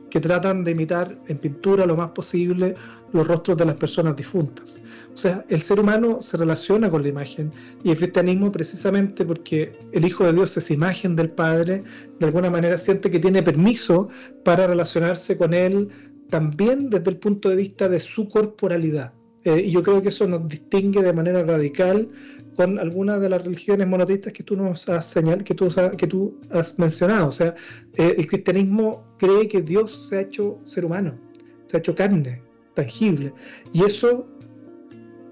que 0.10 0.20
tratan 0.20 0.64
de 0.64 0.72
imitar 0.72 1.18
en 1.28 1.38
pintura 1.38 1.86
lo 1.86 1.96
más 1.96 2.10
posible 2.10 2.76
los 3.14 3.26
rostros 3.26 3.58
de 3.58 3.66
las 3.66 3.76
personas 3.76 4.16
difuntas. 4.16 4.82
O 5.14 5.18
sea, 5.18 5.46
el 5.48 5.62
ser 5.62 5.80
humano 5.80 6.22
se 6.22 6.38
relaciona 6.38 6.90
con 6.90 7.04
la 7.04 7.08
imagen 7.08 7.52
y 7.84 7.92
el 7.92 7.98
cristianismo 7.98 8.52
precisamente 8.52 9.24
porque 9.24 9.72
el 9.92 10.06
Hijo 10.06 10.26
de 10.26 10.34
Dios 10.34 10.58
es 10.58 10.72
imagen 10.72 11.16
del 11.16 11.30
Padre, 11.30 11.84
de 12.20 12.26
alguna 12.26 12.50
manera 12.50 12.78
siente 12.78 13.12
que 13.12 13.20
tiene 13.20 13.44
permiso 13.44 14.10
para 14.44 14.66
relacionarse 14.66 15.38
con 15.38 15.54
Él 15.54 15.90
también 16.30 16.90
desde 16.90 17.10
el 17.12 17.18
punto 17.18 17.50
de 17.50 17.56
vista 17.56 17.90
de 17.90 18.00
su 18.00 18.30
corporalidad. 18.30 19.14
y 19.46 19.72
yo 19.72 19.84
creo 19.84 20.02
que 20.02 20.08
eso 20.08 20.26
nos 20.26 20.48
distingue 20.48 21.02
de 21.04 21.12
manera 21.12 21.44
radical 21.44 22.10
con 22.56 22.80
algunas 22.80 23.20
de 23.20 23.30
las 23.30 23.44
religiones 23.44 23.88
monoteístas 23.88 24.32
que 24.32 24.44
tú 24.44 24.56
nos 24.56 24.88
has 24.88 25.06
señalado, 25.06 25.44
que 25.44 26.08
tú, 26.08 26.40
has 26.52 26.80
mencionado. 26.80 27.28
O 27.28 27.32
sea, 27.32 27.56
el 27.98 28.28
cristianismo 28.28 29.06
cree 29.18 29.48
que 29.48 29.62
Dios 29.62 30.08
se 30.10 30.18
ha 30.18 30.22
hecho 30.22 30.60
ser 30.64 30.86
humano, 30.86 31.20
se 31.66 31.78
ha 31.78 31.80
hecho 31.80 31.96
carne, 31.96 32.42
tangible. 32.74 33.34
Y 33.74 33.84
eso 33.84 34.28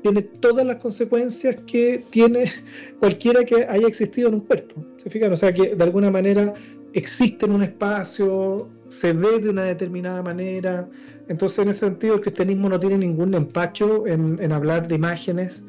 tiene 0.02 0.24
todas 0.24 0.66
las 0.66 0.78
consecuencias 0.78 1.58
que 1.68 2.04
tiene 2.10 2.52
cualquiera 3.00 3.44
que 3.44 3.66
haya 3.66 3.88
existido 3.88 4.30
en 4.30 4.36
un 4.36 4.42
cuerpo. 4.42 4.84
¿Se 4.98 5.10
fijan? 5.10 5.32
O 5.32 5.38
sea, 5.38 5.54
que 5.54 5.76
de 5.76 5.84
alguna 5.84 6.10
manera 6.10 6.54
existe 6.94 7.46
en 7.46 7.54
un 7.54 7.64
espacio, 7.64 8.70
se 8.92 9.14
ve 9.14 9.40
de 9.40 9.50
una 9.50 9.64
determinada 9.64 10.22
manera. 10.22 10.88
Entonces, 11.30 11.60
en 11.60 11.70
ese 11.70 11.86
sentido, 11.88 12.16
el 12.16 12.22
cristianismo 12.22 12.68
no 12.68 12.80
tiene 12.80 12.98
ningún 12.98 13.34
empacho 13.34 14.06
en, 14.06 14.52
hablar 14.52 14.88
de 14.88 14.96
imágenes, 14.96 15.64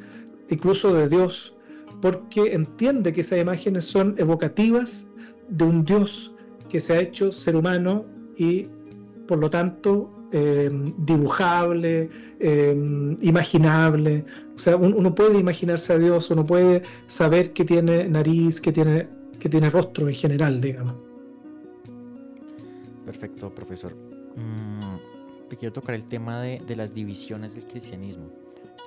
incluso 0.50 0.92
de 0.92 1.08
Dios, 1.08 1.54
porque 2.00 2.52
entiende 2.52 3.12
que 3.12 3.20
esas 3.20 3.38
imágenes 3.38 3.85
son 3.85 4.16
evocativas 4.18 5.08
de 5.48 5.64
un 5.64 5.85
Dios 5.85 6.35
que 6.68 6.80
se 6.80 6.94
ha 6.94 7.00
hecho 7.00 7.30
ser 7.30 7.54
humano 7.54 8.04
y, 8.37 8.66
por 9.28 9.38
lo 9.38 9.48
tanto, 9.48 10.11
eh, 10.32 10.68
dibujable, 10.98 12.11
eh, 12.40 13.16
imaginable. 13.20 14.24
O 14.56 14.58
sea, 14.58 14.76
uno 14.76 15.14
puede 15.14 15.38
imaginarse 15.38 15.92
a 15.92 15.98
Dios, 15.98 16.28
uno 16.30 16.44
puede 16.44 16.82
saber 17.06 17.52
que 17.52 17.64
tiene 17.64 18.08
nariz, 18.08 18.61
que 18.61 18.72
tiene, 18.72 19.06
que 19.38 19.48
tiene 19.48 19.70
rostro 19.70 20.08
en 20.08 20.14
general, 20.14 20.61
digamos. 20.61 21.12
Perfecto, 23.05 23.55
profesor. 23.55 23.95
Mm, 24.37 25.49
te 25.49 25.57
quiero 25.57 25.73
tocar 25.73 25.95
el 25.95 26.05
tema 26.05 26.41
de, 26.41 26.77
las 26.77 26.95
divisiones 26.95 27.55
del 27.55 27.65
cristianismo. 27.65 28.31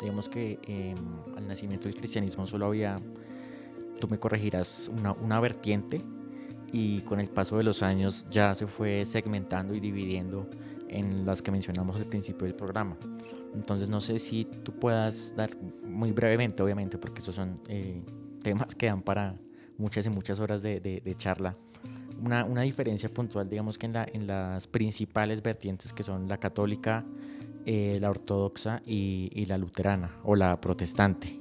Digamos 0.01 0.29
que 0.29 0.59
em, 0.63 0.97
al 1.37 1.47
nacimiento 1.47 1.87
del 1.87 1.95
cristianismo 1.97 2.45
solo 2.47 2.65
había, 2.65 2.97
tú 3.99 4.07
me 4.07 4.17
corregirás, 4.17 4.89
una, 5.21 5.39
vertiente 5.39 6.01
y 6.71 7.01
con 7.01 7.19
el 7.19 7.29
paso 7.29 7.57
de 7.57 7.63
los 7.63 7.83
años 7.83 8.25
ya 8.29 8.53
se 8.55 8.67
fue 8.67 9.05
segmentando 9.05 9.73
y 9.73 9.79
dividiendo 9.79 10.49
en 10.89 11.25
las 11.25 11.41
que 11.41 11.51
mencionamos 11.51 11.95
al 11.97 12.05
principio 12.05 12.45
del 12.45 12.55
programa. 12.55 12.97
Entonces 13.53 13.87
no 13.87 14.01
sé 14.01 14.19
si 14.19 14.45
tú 14.45 14.73
puedas 14.73 15.33
dar 15.35 15.51
muy 15.83 16.11
brevemente, 16.11 16.61
obviamente, 16.61 16.97
porque 16.97 17.19
esos 17.19 17.35
son 17.35 17.61
eh, 17.69 18.01
temas 18.43 18.75
que 18.75 18.87
dan 18.87 19.01
para 19.01 19.37
muchas 19.77 20.05
y 20.05 20.09
muchas 20.09 20.39
horas 20.39 20.61
de, 20.61 21.15
charla. 21.17 21.55
Una, 22.23 22.45
una, 22.45 22.61
diferencia 22.61 23.09
puntual, 23.09 23.49
digamos 23.49 23.77
que 23.77 23.85
en, 23.85 23.93
la, 23.93 24.07
en, 24.11 24.27
las 24.27 24.67
principales 24.67 25.41
vertientes 25.41 25.93
que 25.93 26.03
son 26.03 26.27
la 26.27 26.37
católica, 26.37 27.03
eh, 27.65 27.97
la 27.99 28.09
ortodoxa 28.09 28.81
y, 28.85 29.29
y, 29.33 29.45
la 29.45 29.57
luterana 29.57 30.11
o 30.23 30.35
la 30.35 30.59
protestante. 30.59 31.39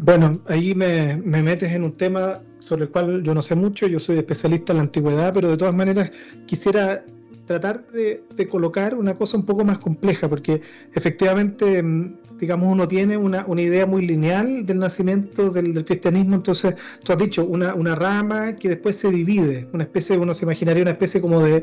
Bueno, 0.00 0.40
ahí 0.46 0.74
me, 0.74 1.16
me, 1.16 1.42
metes 1.42 1.72
en 1.72 1.84
un 1.84 1.92
tema 1.92 2.40
sobre 2.58 2.84
el 2.84 2.90
cual 2.90 3.22
yo 3.22 3.34
no 3.34 3.42
sé 3.42 3.54
mucho, 3.54 3.86
yo 3.86 3.98
soy 3.98 4.18
especialista 4.18 4.72
en 4.72 4.76
la 4.78 4.82
antigüedad, 4.82 5.32
pero 5.32 5.50
de 5.50 5.56
todas 5.56 5.74
maneras 5.74 6.10
quisiera 6.46 7.04
tratar 7.46 7.86
de, 7.90 8.24
colocar 8.50 8.94
una 8.94 9.14
cosa 9.14 9.36
un 9.36 9.44
poco 9.44 9.64
más 9.64 9.78
compleja, 9.78 10.28
porque 10.28 10.60
efectivamente, 10.92 11.82
mm, 11.82 12.38
digamos, 12.38 12.72
uno 12.72 12.88
tiene 12.88 13.16
una, 13.16 13.44
idea 13.56 13.86
muy 13.86 14.06
lineal 14.06 14.66
del 14.66 14.78
nacimiento 14.78 15.50
del, 15.50 15.84
cristianismo, 15.84 16.36
entonces 16.36 16.74
tú 17.02 17.12
has 17.12 17.18
dicho 17.18 17.44
una, 17.44 17.74
una, 17.74 17.94
rama 17.94 18.56
que 18.56 18.68
después 18.68 18.96
se 18.96 19.10
divide, 19.10 19.68
una 19.72 19.84
especie, 19.84 20.18
uno 20.18 20.34
se 20.34 20.44
imaginaría 20.44 20.82
una 20.82 20.92
especie 20.92 21.20
como 21.20 21.40
de, 21.40 21.62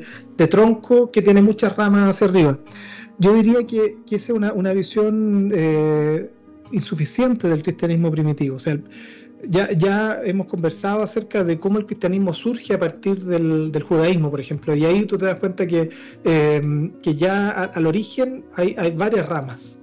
tronco 0.49 1.11
que 1.11 1.21
tiene 1.21 1.41
muchas 1.41 1.75
ramas 1.75 2.09
hacia 2.09 2.27
arriba. 2.27 2.59
Yo 3.19 3.33
diría 3.33 3.65
que, 3.67 3.97
que 4.07 4.15
esa 4.15 4.33
es 4.33 4.37
una, 4.37 4.53
una 4.53 4.73
visión 4.73 5.51
eh, 5.53 6.31
insuficiente 6.71 7.47
del 7.47 7.61
cristianismo 7.61 8.09
primitivo, 8.11 8.55
o 8.55 8.59
sea, 8.59 8.79
ya, 9.47 10.21
hemos 10.23 10.47
conversado 10.47 11.01
acerca 11.01 11.43
de 11.43 11.59
cómo 11.59 11.79
el 11.79 11.85
cristianismo 11.85 12.33
surge 12.33 12.73
a 12.73 12.79
partir 12.79 13.23
del, 13.23 13.83
judaísmo, 13.83 14.29
por 14.29 14.39
ejemplo, 14.39 14.75
y 14.75 14.85
ahí 14.85 15.05
tú 15.05 15.17
te 15.17 15.25
das 15.25 15.39
cuenta 15.39 15.65
que, 15.65 15.89
eh, 16.23 16.91
que 17.01 17.15
ya 17.15 17.49
al 17.49 17.85
origen 17.87 18.45
hay, 18.55 18.75
varias 18.95 19.27
ramas. 19.27 19.79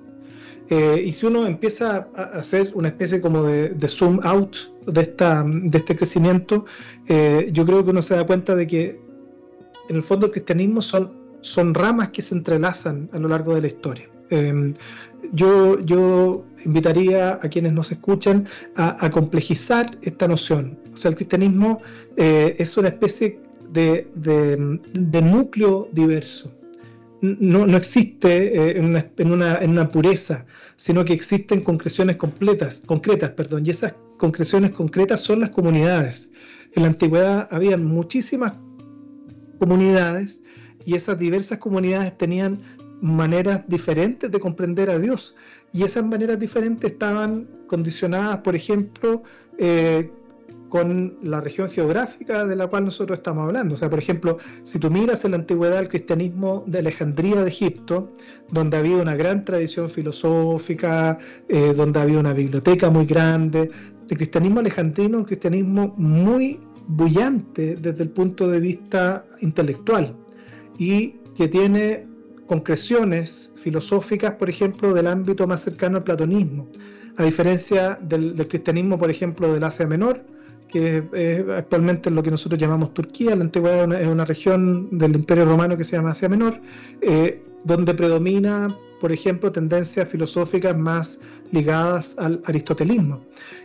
Eh, 0.71 1.03
y 1.07 1.13
si 1.13 1.25
uno 1.25 1.47
empieza 1.47 2.09
a 2.15 2.23
hacer 2.39 2.73
una 2.75 2.89
especie 2.89 3.21
como 3.21 3.43
de, 3.43 3.89
zoom 3.89 4.21
out 4.23 4.57
de, 4.87 5.01
esta, 5.01 5.43
de 5.45 5.79
este 5.79 5.97
crecimiento, 5.97 6.67
eh, 7.09 7.49
yo 7.53 7.65
creo 7.65 7.85
que 7.85 7.91
uno 7.91 8.03
se 8.03 8.15
da 8.15 8.27
cuenta 8.27 8.55
de 8.55 8.67
que 8.67 9.01
en 9.89 9.97
el 9.97 10.03
fondo 10.03 10.27
el 10.27 10.33
cristianismo 10.33 10.83
son, 10.83 11.11
son 11.41 11.73
ramas 11.73 12.11
que 12.11 12.21
se 12.21 12.35
entrelazan 12.35 13.09
a 13.13 13.19
lo 13.19 13.29
largo 13.29 13.55
de 13.55 13.63
la 13.63 13.67
historia. 13.67 14.09
Yo, 15.33 15.81
yo 15.81 16.45
invitaría 16.65 17.35
a 17.35 17.49
quienes 17.49 17.73
nos 17.73 17.93
escuchan 17.93 18.47
a, 18.77 19.11
complejizar 19.11 19.99
esta 20.03 20.29
noción. 20.29 20.79
O 20.93 20.97
sea, 20.97 21.11
el 21.11 21.17
cristianismo 21.17 21.81
eh, 22.17 22.57
es 22.59 22.77
una 22.77 22.89
especie 22.89 23.41
de, 23.71 24.09
núcleo 25.23 25.89
diverso. 25.93 26.55
No, 27.21 27.65
existe 27.77 28.71
eh, 28.71 28.79
en, 28.79 29.33
una, 29.33 29.89
pureza, 29.89 30.47
sino 30.77 31.05
que 31.05 31.13
existen 31.13 31.63
concreciones 31.63 32.17
completas, 32.17 32.83
concretas, 32.87 33.31
perdón, 33.31 33.67
y 33.67 33.71
esas 33.71 33.95
concreciones 34.19 34.71
concretas 34.71 35.21
son 35.21 35.41
las 35.41 35.51
comunidades. 35.51 36.31
En 36.75 36.83
la 36.83 36.89
antigüedad 36.89 37.49
había 37.51 37.77
muchísimas 37.77 38.53
comunidades 39.59 40.43
y 40.85 40.95
esas 40.95 41.19
diversas 41.19 41.59
comunidades 41.59 42.17
tenían 42.17 42.59
maneras 43.01 43.63
diferentes 43.67 44.31
de 44.31 44.41
comprender 44.41 44.91
a 44.91 44.99
Dios 44.99 45.35
y 45.73 45.83
esas 45.83 46.05
maneras 46.05 46.39
diferentes 46.39 46.93
estaban 46.93 47.49
condicionadas, 47.67 48.39
por 48.39 48.57
ejemplo, 48.57 49.23
eh, 49.59 50.11
con 50.69 51.17
la 51.23 51.41
región 51.41 51.71
geográfica 51.71 52.45
de 52.45 52.55
la 52.55 52.67
cual 52.67 52.85
nosotros 52.85 53.19
estamos 53.19 53.47
hablando. 53.47 53.75
O 53.75 53.79
sea, 53.79 53.89
por 53.89 53.99
ejemplo, 53.99 54.39
si 54.65 54.79
tú 54.79 54.91
miras 54.91 55.25
en 55.25 55.33
la 55.33 55.39
antigüedad 55.39 55.79
el 55.79 55.89
cristianismo 55.89 56.65
de 56.67 56.81
Alejandría 56.81 57.43
de 57.43 57.49
Egipto, 57.49 58.13
donde 58.51 58.77
había 58.77 58.97
una 58.97 59.17
gran 59.17 59.45
tradición 59.45 59.89
filosófica, 59.89 61.19
eh, 61.49 61.73
donde 61.75 62.01
había 62.01 62.19
una 62.19 62.35
biblioteca 62.35 62.91
muy 62.91 63.07
grande, 63.07 63.71
el 64.11 64.17
cristianismo 64.17 64.61
alejandrino 64.61 65.19
un 65.19 65.25
cristianismo 65.25 65.95
muy 65.97 66.61
bullante 66.87 67.77
desde 67.77 68.03
el 68.03 68.11
punto 68.11 68.49
de 68.49 68.61
vista 68.61 69.27
intelectual 69.41 70.15
y 70.79 71.17
que 71.37 71.49
tiene 71.49 72.07
concreciones 72.49 73.53
filosóficas, 73.57 74.33
por 74.33 74.49
ejemplo, 74.49 74.95
del 74.95 75.07
ámbito 75.07 75.47
más 75.47 75.61
cercano 75.61 75.99
al 75.99 76.03
platonismo, 76.03 76.67
a 77.17 77.23
diferencia 77.23 77.99
del, 78.01 78.35
cristianismo, 78.49 78.99
por 78.99 79.11
ejemplo, 79.11 79.53
del 79.53 79.63
Asia 79.63 79.87
Menor, 79.87 80.25
que 80.69 81.05
es 81.13 81.45
actualmente 81.57 82.11
lo 82.11 82.23
que 82.23 82.31
nosotros 82.31 82.61
llamamos 82.61 82.95
Turquía, 82.95 83.37
la 83.37 83.45
antigüedad 83.45 83.93
es 84.01 84.09
una, 84.09 84.25
región 84.25 84.89
del 84.99 85.15
Imperio 85.15 85.45
Romano 85.45 85.77
que 85.77 85.85
se 85.85 85.97
llama 85.97 86.11
Asia 86.11 86.29
Menor, 86.29 86.55
eh, 87.03 87.43
donde 87.65 87.93
predomina, 87.95 88.75
por 89.01 89.13
ejemplo, 89.13 89.53
tendencias 89.53 90.09
filosóficas 90.09 90.77
más 90.77 91.21
ligadas 91.53 92.17
al 92.19 92.41
aristotelismo. 92.47 93.21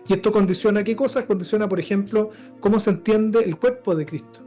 Y 0.09 0.13
esto 0.13 0.31
condiciona 0.31 0.83
qué 0.83 0.95
cosas? 0.95 1.23
Condiciona, 1.25 1.69
por 1.69 1.79
ejemplo, 1.79 2.31
cómo 2.59 2.79
se 2.79 2.89
entiende 2.91 3.39
el 3.43 3.55
cuerpo 3.57 3.95
de 3.95 4.05
Cristo. 4.05 4.41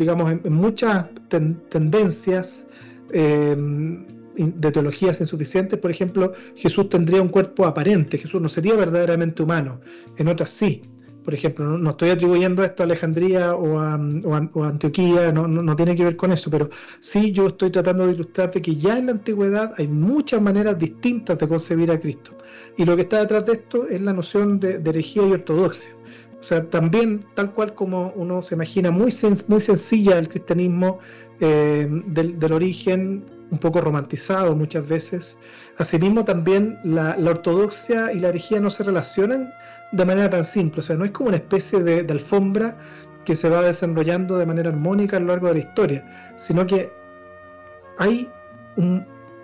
Digamos, 0.00 0.32
en, 0.32 0.52
muchas 0.52 1.06
tendencias 1.28 2.66
eh, 3.12 3.56
de 4.36 4.72
teologías 4.72 5.20
insuficientes, 5.20 5.78
por 5.78 5.90
ejemplo, 5.90 6.32
Jesús 6.56 6.88
tendría 6.88 7.20
un 7.22 7.28
cuerpo 7.28 7.66
aparente, 7.66 8.18
Jesús 8.18 8.40
no 8.40 8.48
sería 8.48 8.74
verdaderamente 8.74 9.42
humano, 9.42 9.80
en 10.16 10.28
otras 10.28 10.50
sí. 10.50 10.82
Por 11.22 11.34
ejemplo, 11.34 11.76
no, 11.76 11.90
estoy 11.90 12.08
atribuyendo 12.10 12.64
esto 12.64 12.82
a 12.82 12.86
Alejandría 12.86 13.54
o 13.54 13.78
a, 13.78 13.94
Antioquía, 14.66 15.30
no, 15.30 15.76
tiene 15.76 15.94
que 15.94 16.02
ver 16.02 16.16
con 16.16 16.32
eso, 16.32 16.50
pero 16.50 16.70
sí 16.98 17.30
yo 17.32 17.48
estoy 17.48 17.70
tratando 17.70 18.06
de 18.06 18.14
ilustrarte 18.14 18.62
que 18.62 18.74
ya 18.76 18.96
en 18.96 19.06
la 19.06 19.12
antigüedad 19.12 19.74
hay 19.76 19.86
muchas 19.86 20.40
maneras 20.40 20.78
distintas 20.78 21.38
de 21.38 21.46
concebir 21.46 21.90
a 21.90 22.00
Cristo. 22.00 22.38
Y 22.78 22.86
lo 22.86 22.96
que 22.96 23.02
está 23.02 23.20
detrás 23.20 23.44
de 23.44 23.52
esto 23.52 23.86
es 23.86 24.00
la 24.00 24.14
noción 24.14 24.58
de, 24.58 24.78
de 24.78 24.90
herejía 24.90 25.26
y 25.26 25.32
ortodoxia. 25.32 25.94
O 26.40 26.42
sea, 26.42 26.64
también, 26.64 27.26
tal 27.34 27.52
cual 27.52 27.74
como 27.74 28.12
uno 28.16 28.40
se 28.40 28.54
imagina, 28.54 28.90
muy, 28.90 29.12
muy 29.48 29.60
sencilla 29.60 30.18
el 30.18 30.28
cristianismo 30.28 30.98
eh, 31.40 31.86
del, 32.06 32.52
origen, 32.52 33.24
un 33.50 33.58
poco 33.58 33.82
romantizado 33.82 34.56
muchas 34.56 34.88
veces. 34.88 35.38
Asimismo, 35.76 36.24
también 36.24 36.78
la, 36.82 37.16
ortodoxia 37.26 38.12
y 38.12 38.20
la 38.20 38.28
herejía 38.28 38.58
no 38.60 38.70
se 38.70 38.84
relacionan 38.84 39.52
de 39.92 40.04
manera 40.06 40.30
tan 40.30 40.44
simple. 40.44 40.80
O 40.80 40.82
sea, 40.82 40.96
no 40.96 41.04
es 41.04 41.10
como 41.10 41.28
una 41.28 41.36
especie 41.36 41.82
de, 41.82 42.10
alfombra 42.10 42.76
que 43.26 43.34
se 43.34 43.50
va 43.50 43.60
desarrollando 43.60 44.38
de 44.38 44.46
manera 44.46 44.70
armónica 44.70 45.18
a 45.18 45.20
lo 45.20 45.26
largo 45.26 45.48
de 45.48 45.54
la 45.54 45.60
historia, 45.60 46.32
sino 46.36 46.66
que 46.66 46.90
hay 47.98 48.30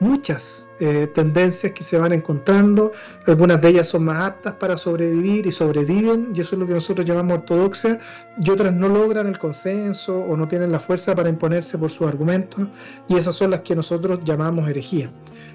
muchas 0.00 0.68
eh, 0.80 1.08
tendencias 1.14 1.72
que 1.72 1.82
se 1.82 1.98
van 1.98 2.12
encontrando, 2.12 2.92
algunas 3.26 3.60
de 3.62 3.68
ellas 3.68 3.88
son 3.88 4.04
más 4.04 4.22
aptas 4.22 4.54
para 4.54 4.76
sobrevivir 4.76 5.46
y 5.46 5.52
sobreviven, 5.52 6.32
y 6.34 6.40
eso 6.40 6.54
es 6.54 6.60
lo 6.60 6.66
que 6.66 6.74
nosotros 6.74 7.06
llamamos 7.06 7.38
ortodoxia, 7.38 7.98
y 8.38 8.50
otras 8.50 8.72
no 8.74 8.88
logran 8.88 9.26
el 9.26 9.38
consenso 9.38 10.18
o 10.18 10.36
no 10.36 10.46
tienen 10.48 10.70
la 10.70 10.80
fuerza 10.80 11.14
para 11.14 11.28
imponerse 11.28 11.78
por 11.78 11.90
sus 11.90 12.06
argumentos, 12.06 12.66
y 13.08 13.16
esas 13.16 13.34
son 13.34 13.50
las 13.50 13.60
que 13.60 13.74
nosotros 13.74 14.20
llamamos 14.24 14.68
herejía. 14.68 15.10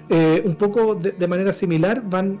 Eh, 0.08 0.42
un 0.44 0.56
poco 0.56 0.94
de, 0.94 1.28
manera 1.28 1.52
similar 1.52 2.02
van 2.04 2.40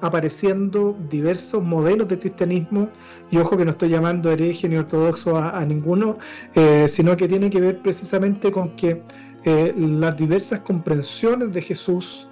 apareciendo 0.00 0.96
diversos 1.10 1.62
modelos 1.62 2.08
de 2.08 2.18
cristianismo, 2.18 2.88
y 3.30 3.38
ojo 3.38 3.56
que 3.56 3.64
no 3.64 3.72
estoy 3.72 3.90
llamando 3.90 4.30
hereje 4.30 4.68
ni 4.68 4.76
ortodoxo 4.76 5.36
a, 5.36 5.64
ninguno, 5.64 6.18
eh, 6.54 6.86
sino 6.88 7.16
que 7.16 7.28
tiene 7.28 7.50
que 7.50 7.60
ver 7.60 7.82
precisamente 7.82 8.50
con 8.50 8.76
que 8.76 9.02
eh, 9.44 9.74
las 9.76 10.16
diversas 10.16 10.60
comprensiones 10.60 11.52
de 11.52 11.62
Jesús 11.62 12.28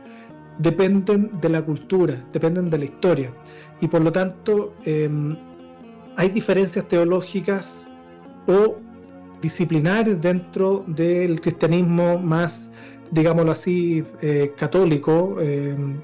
dependen 0.59 1.31
de 1.41 1.49
la 1.49 1.63
cultura, 1.63 2.23
dependen 2.33 2.69
de 2.71 2.79
la 2.79 2.85
historia. 2.85 3.33
Y 3.81 3.89
por 3.89 4.03
lo 4.03 4.13
tanto, 4.13 4.75
em, 4.85 5.37
hay 6.17 6.29
diferencias 6.31 6.87
teológicas 6.89 7.93
o 8.47 8.77
disciplinares 9.41 10.21
dentro 10.21 10.85
del 10.89 11.41
cristianismo 11.41 12.19
más, 12.19 12.71
digámoslo 13.13 13.53
así, 13.53 14.03
eh, 14.21 14.53
católico, 14.57 15.41
em, 15.41 16.01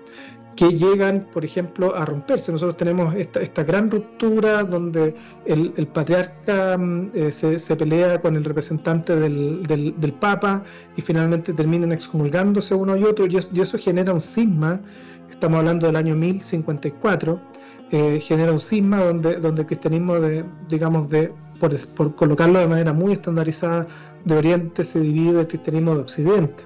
que 0.57 0.69
llegan, 0.73 1.27
por 1.33 1.45
ejemplo, 1.45 1.95
a 1.95 2.05
romperse. 2.05 2.53
Nosotros 2.53 2.77
tenemos 2.77 3.15
esta, 3.17 3.65
gran 3.65 3.91
ruptura 3.91 4.63
donde 4.63 5.15
el, 5.47 5.87
patriarca 5.89 6.79
mm, 6.79 7.11
eh, 7.15 7.33
se, 7.33 7.77
pelea 7.77 8.21
con 8.21 8.37
el 8.37 8.45
representante 8.45 9.17
del, 9.17 10.15
Papa 10.21 10.63
y 10.97 11.03
finalmente 11.03 11.53
terminan 11.53 11.93
excomulgándose 11.93 12.75
uno 12.75 12.97
y 12.97 13.05
otro, 13.05 13.27
y, 13.27 13.37
eso 13.37 13.79
genera 13.79 14.13
un 14.13 14.21
cisma, 14.21 14.81
estamos 15.29 15.59
hablando 15.59 15.87
del 15.87 15.97
año 15.97 16.15
1054, 16.15 17.41
eh, 17.91 18.21
genera 18.21 18.53
un 18.53 18.61
cisma 18.61 19.01
donde, 19.01 19.41
donde 19.41 19.63
el 19.63 19.67
cristianismo, 19.67 20.21
de, 20.21 20.45
digamos, 20.69 21.09
de, 21.09 21.33
por, 21.97 22.15
colocarlo 22.15 22.61
de 22.61 22.69
manera 22.69 22.93
muy 22.93 23.13
estandarizada, 23.13 23.87
de 24.25 24.37
Oriente 24.37 24.85
se 24.85 25.01
divide 25.01 25.33
del 25.35 25.49
cristianismo 25.49 25.95
de 25.95 26.01
Occidente. 26.01 26.65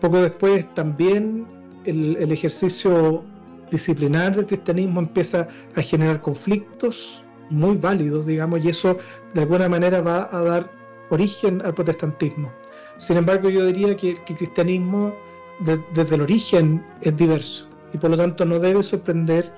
Poco 0.00 0.20
después 0.20 0.72
también 0.74 1.46
el, 1.84 2.30
ejercicio 2.32 3.24
disciplinar 3.70 4.36
del 4.36 4.46
cristianismo 4.46 5.00
empieza 5.00 5.48
a 5.74 5.82
generar 5.82 6.20
conflictos 6.20 7.22
muy 7.50 7.76
válidos, 7.76 8.26
digamos, 8.26 8.64
y 8.64 8.68
eso 8.68 8.96
de 9.34 9.42
alguna 9.42 9.68
manera 9.68 10.00
va 10.00 10.28
a 10.30 10.42
dar 10.42 10.70
origen 11.10 11.60
al 11.62 11.74
protestantismo. 11.74 12.50
Sin 12.96 13.16
embargo, 13.16 13.48
yo 13.48 13.66
diría 13.66 13.96
que, 13.96 14.10
el 14.10 14.20
cristianismo 14.20 15.14
desde 15.60 16.14
el 16.14 16.20
origen 16.20 16.84
es 17.00 17.16
diverso 17.16 17.68
y 17.92 17.98
por 17.98 18.10
lo 18.10 18.16
tanto 18.16 18.44
no 18.44 18.58
debe 18.58 18.82
sorprender 18.82 19.50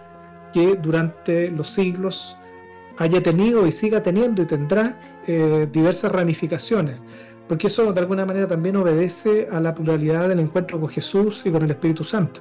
que 0.53 0.77
durante 0.77 1.51
los 1.51 1.70
siglos 1.70 2.37
haya 2.99 3.22
tenido 3.22 3.66
y 3.66 3.72
siga 3.72 4.03
teniendo 4.03 4.43
y 4.43 4.47
tendrá 4.47 4.99
eh, 5.27 5.66
diversas 5.72 6.12
ramificaciones 6.12 7.03
porque 7.49 7.68
eso 7.68 7.92
de 7.92 8.01
alguna 8.01 8.24
manera 8.24 8.49
también 8.49 8.76
obedece 8.76 9.49
a 9.51 9.61
la 9.61 9.74
pluralidad 9.74 10.28
del 10.28 10.40
encuentro 10.40 10.80
con 10.80 10.88
Jesús 10.88 11.42
y 11.44 11.51
con 11.51 11.62
el 11.62 11.70
Espíritu 11.70 12.05
Santo. 12.05 12.40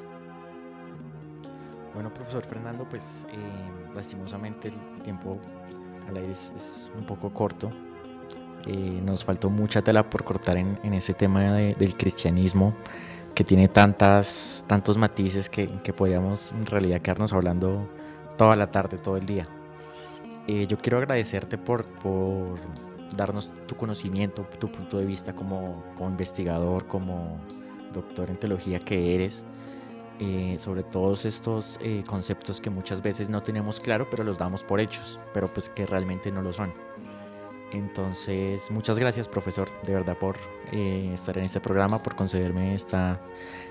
Bueno, 1.94 2.14
profesor 2.14 2.44
Fernando, 2.46 2.86
pues 2.90 3.26
eh, 3.32 3.38
lastimosamente 3.96 4.70
el 4.70 5.02
tiempo 5.04 5.40
al 6.10 6.18
aire 6.18 6.32
es, 6.32 6.92
un 6.98 7.06
poco 7.06 7.32
corto. 7.34 7.72
Eh, 8.68 9.00
nos 9.04 9.24
faltó 9.24 9.50
mucha 9.50 9.82
tela 9.82 10.10
por 10.10 10.24
cortar 10.24 10.58
en, 10.58 10.94
ese 10.94 11.14
tema 11.14 11.54
del 11.54 11.96
cristianismo 11.96 12.74
que 13.36 13.44
tiene 13.44 13.68
tantas, 13.68 14.66
tantos 14.68 14.98
matices 14.98 15.50
que, 15.50 15.70
que, 15.84 15.94
podríamos 15.94 16.52
en 16.52 16.66
realidad 16.66 17.02
quedarnos 17.02 17.32
hablando 17.34 17.88
toda 18.38 18.56
la 18.56 18.72
tarde, 18.72 18.98
todo 18.98 19.18
el 19.18 19.26
día. 19.26 19.46
Eh, 20.48 20.68
yo 20.68 20.78
quiero 20.78 20.98
agradecerte 20.98 21.58
por, 21.58 21.86
por 21.86 22.60
darnos 23.16 23.54
tu 23.68 23.76
conocimiento, 23.76 24.48
tu 24.60 24.72
punto 24.72 24.98
de 24.98 25.06
vista 25.06 25.34
como, 25.34 25.84
investigador, 26.00 26.86
como 26.88 27.38
doctor 27.94 28.30
en 28.30 28.38
teología 28.38 28.80
que 28.80 29.16
eres, 29.16 29.44
eh, 30.20 30.56
sobre 30.60 30.84
todos 30.84 31.26
estos 31.26 31.78
eh, 31.82 32.04
conceptos 32.08 32.62
que 32.62 32.70
muchas 32.70 33.02
veces 33.02 33.30
no 33.30 33.44
tenemos 33.44 33.80
claro, 33.80 34.08
pero 34.10 34.24
los 34.24 34.38
damos 34.38 34.64
por 34.64 34.80
hechos, 34.80 35.20
pero 35.34 35.54
pues 35.54 35.70
que 35.70 35.86
realmente 35.86 36.32
no 36.32 36.42
lo 36.42 36.54
son. 36.54 36.74
Entonces, 37.72 38.72
muchas 38.72 38.98
gracias, 39.00 39.28
profesor, 39.28 39.70
de 39.84 39.94
verdad, 39.94 40.18
por 40.18 40.38
eh, 40.72 41.12
estar 41.14 41.38
en 41.38 41.46
este 41.46 41.60
programa, 41.60 42.02
por 42.02 42.16
concederme 42.16 42.74
esta 42.74 43.20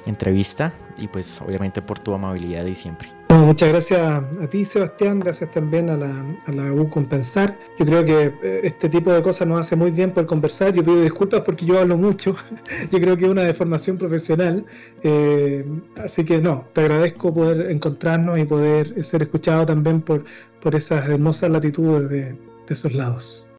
entrevista 0.05 0.72
y 0.99 1.09
pues 1.09 1.41
obviamente 1.41 1.80
por 1.80 1.99
tu 1.99 2.12
amabilidad 2.12 2.66
y 2.66 2.74
siempre. 2.74 3.24
Muchas 3.39 3.68
gracias 3.68 4.01
a 4.01 4.47
ti, 4.49 4.64
Sebastián, 4.64 5.20
gracias 5.20 5.51
también 5.51 5.89
a 5.89 5.97
la, 5.97 6.37
a 6.47 6.53
la 6.53 6.72
U 6.72 6.89
Compensar. 6.91 7.59
Yo 7.78 7.87
creo 7.87 8.05
que 8.05 8.32
eh, 8.43 8.61
este 8.64 8.89
tipo 8.89 9.12
de 9.12 9.22
cosas 9.22 9.49
nos 9.49 9.61
hace 9.61 9.76
muy 9.76 9.91
bien 9.91 10.12
por 10.12 10.26
conversar. 10.26 10.74
Yo 10.74 10.85
pido 10.85 11.01
disculpas 11.01 11.41
porque 11.41 11.64
yo 11.64 11.78
hablo 11.78 11.97
mucho. 11.97 12.37
Yo 12.91 13.01
creo 13.01 13.16
que 13.16 13.24
es 13.24 13.30
una 13.30 13.43
deformación 13.43 13.97
profesional. 13.99 14.64
Eh, 15.03 15.64
así 15.97 16.24
que 16.24 16.41
no, 16.41 16.66
te 16.72 16.82
agradezco 16.82 17.32
poder 17.32 17.70
encontrarnos 17.70 18.39
y 18.39 18.45
poder 18.45 19.05
ser 19.05 19.22
escuchado 19.22 19.66
también 19.66 20.03
por, 20.03 20.24
por 20.61 20.74
esas 20.74 21.09
hermosas 21.09 21.51
latitudes 21.51 22.09
de, 22.11 22.24
de 22.32 22.39
esos 22.68 22.93
lados. 22.93 23.54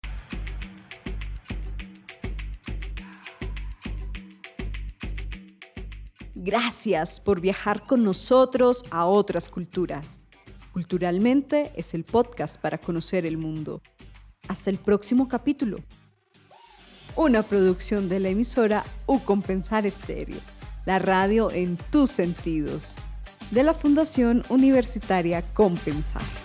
Gracias 6.46 7.20
por 7.20 7.42
viajar 7.42 7.88
con 7.88 8.04
nosotros 8.04 8.86
a 8.92 9.08
otras 9.08 9.50
culturas. 9.50 10.20
Culturalmente 10.74 11.72
es 11.76 11.96
el 11.96 12.04
podcast 12.04 12.62
para 12.62 12.78
conocer 12.78 13.26
el 13.26 13.36
mundo. 13.36 13.82
Hasta 14.48 14.70
el 14.70 14.78
próximo 14.78 15.28
capítulo. 15.28 15.78
Una 17.16 17.42
producción 17.42 18.10
de 18.10 18.20
la 18.20 18.30
emisora 18.30 18.84
U 19.08 19.22
Compensar 19.22 19.88
Estéreo, 19.88 20.38
la 20.86 21.00
radio 21.00 21.50
en 21.50 21.78
tus 21.90 22.12
sentidos, 22.12 22.96
de 23.50 23.64
la 23.64 23.74
Fundación 23.74 24.44
Universitaria 24.48 25.42
Compensar. 25.56 26.45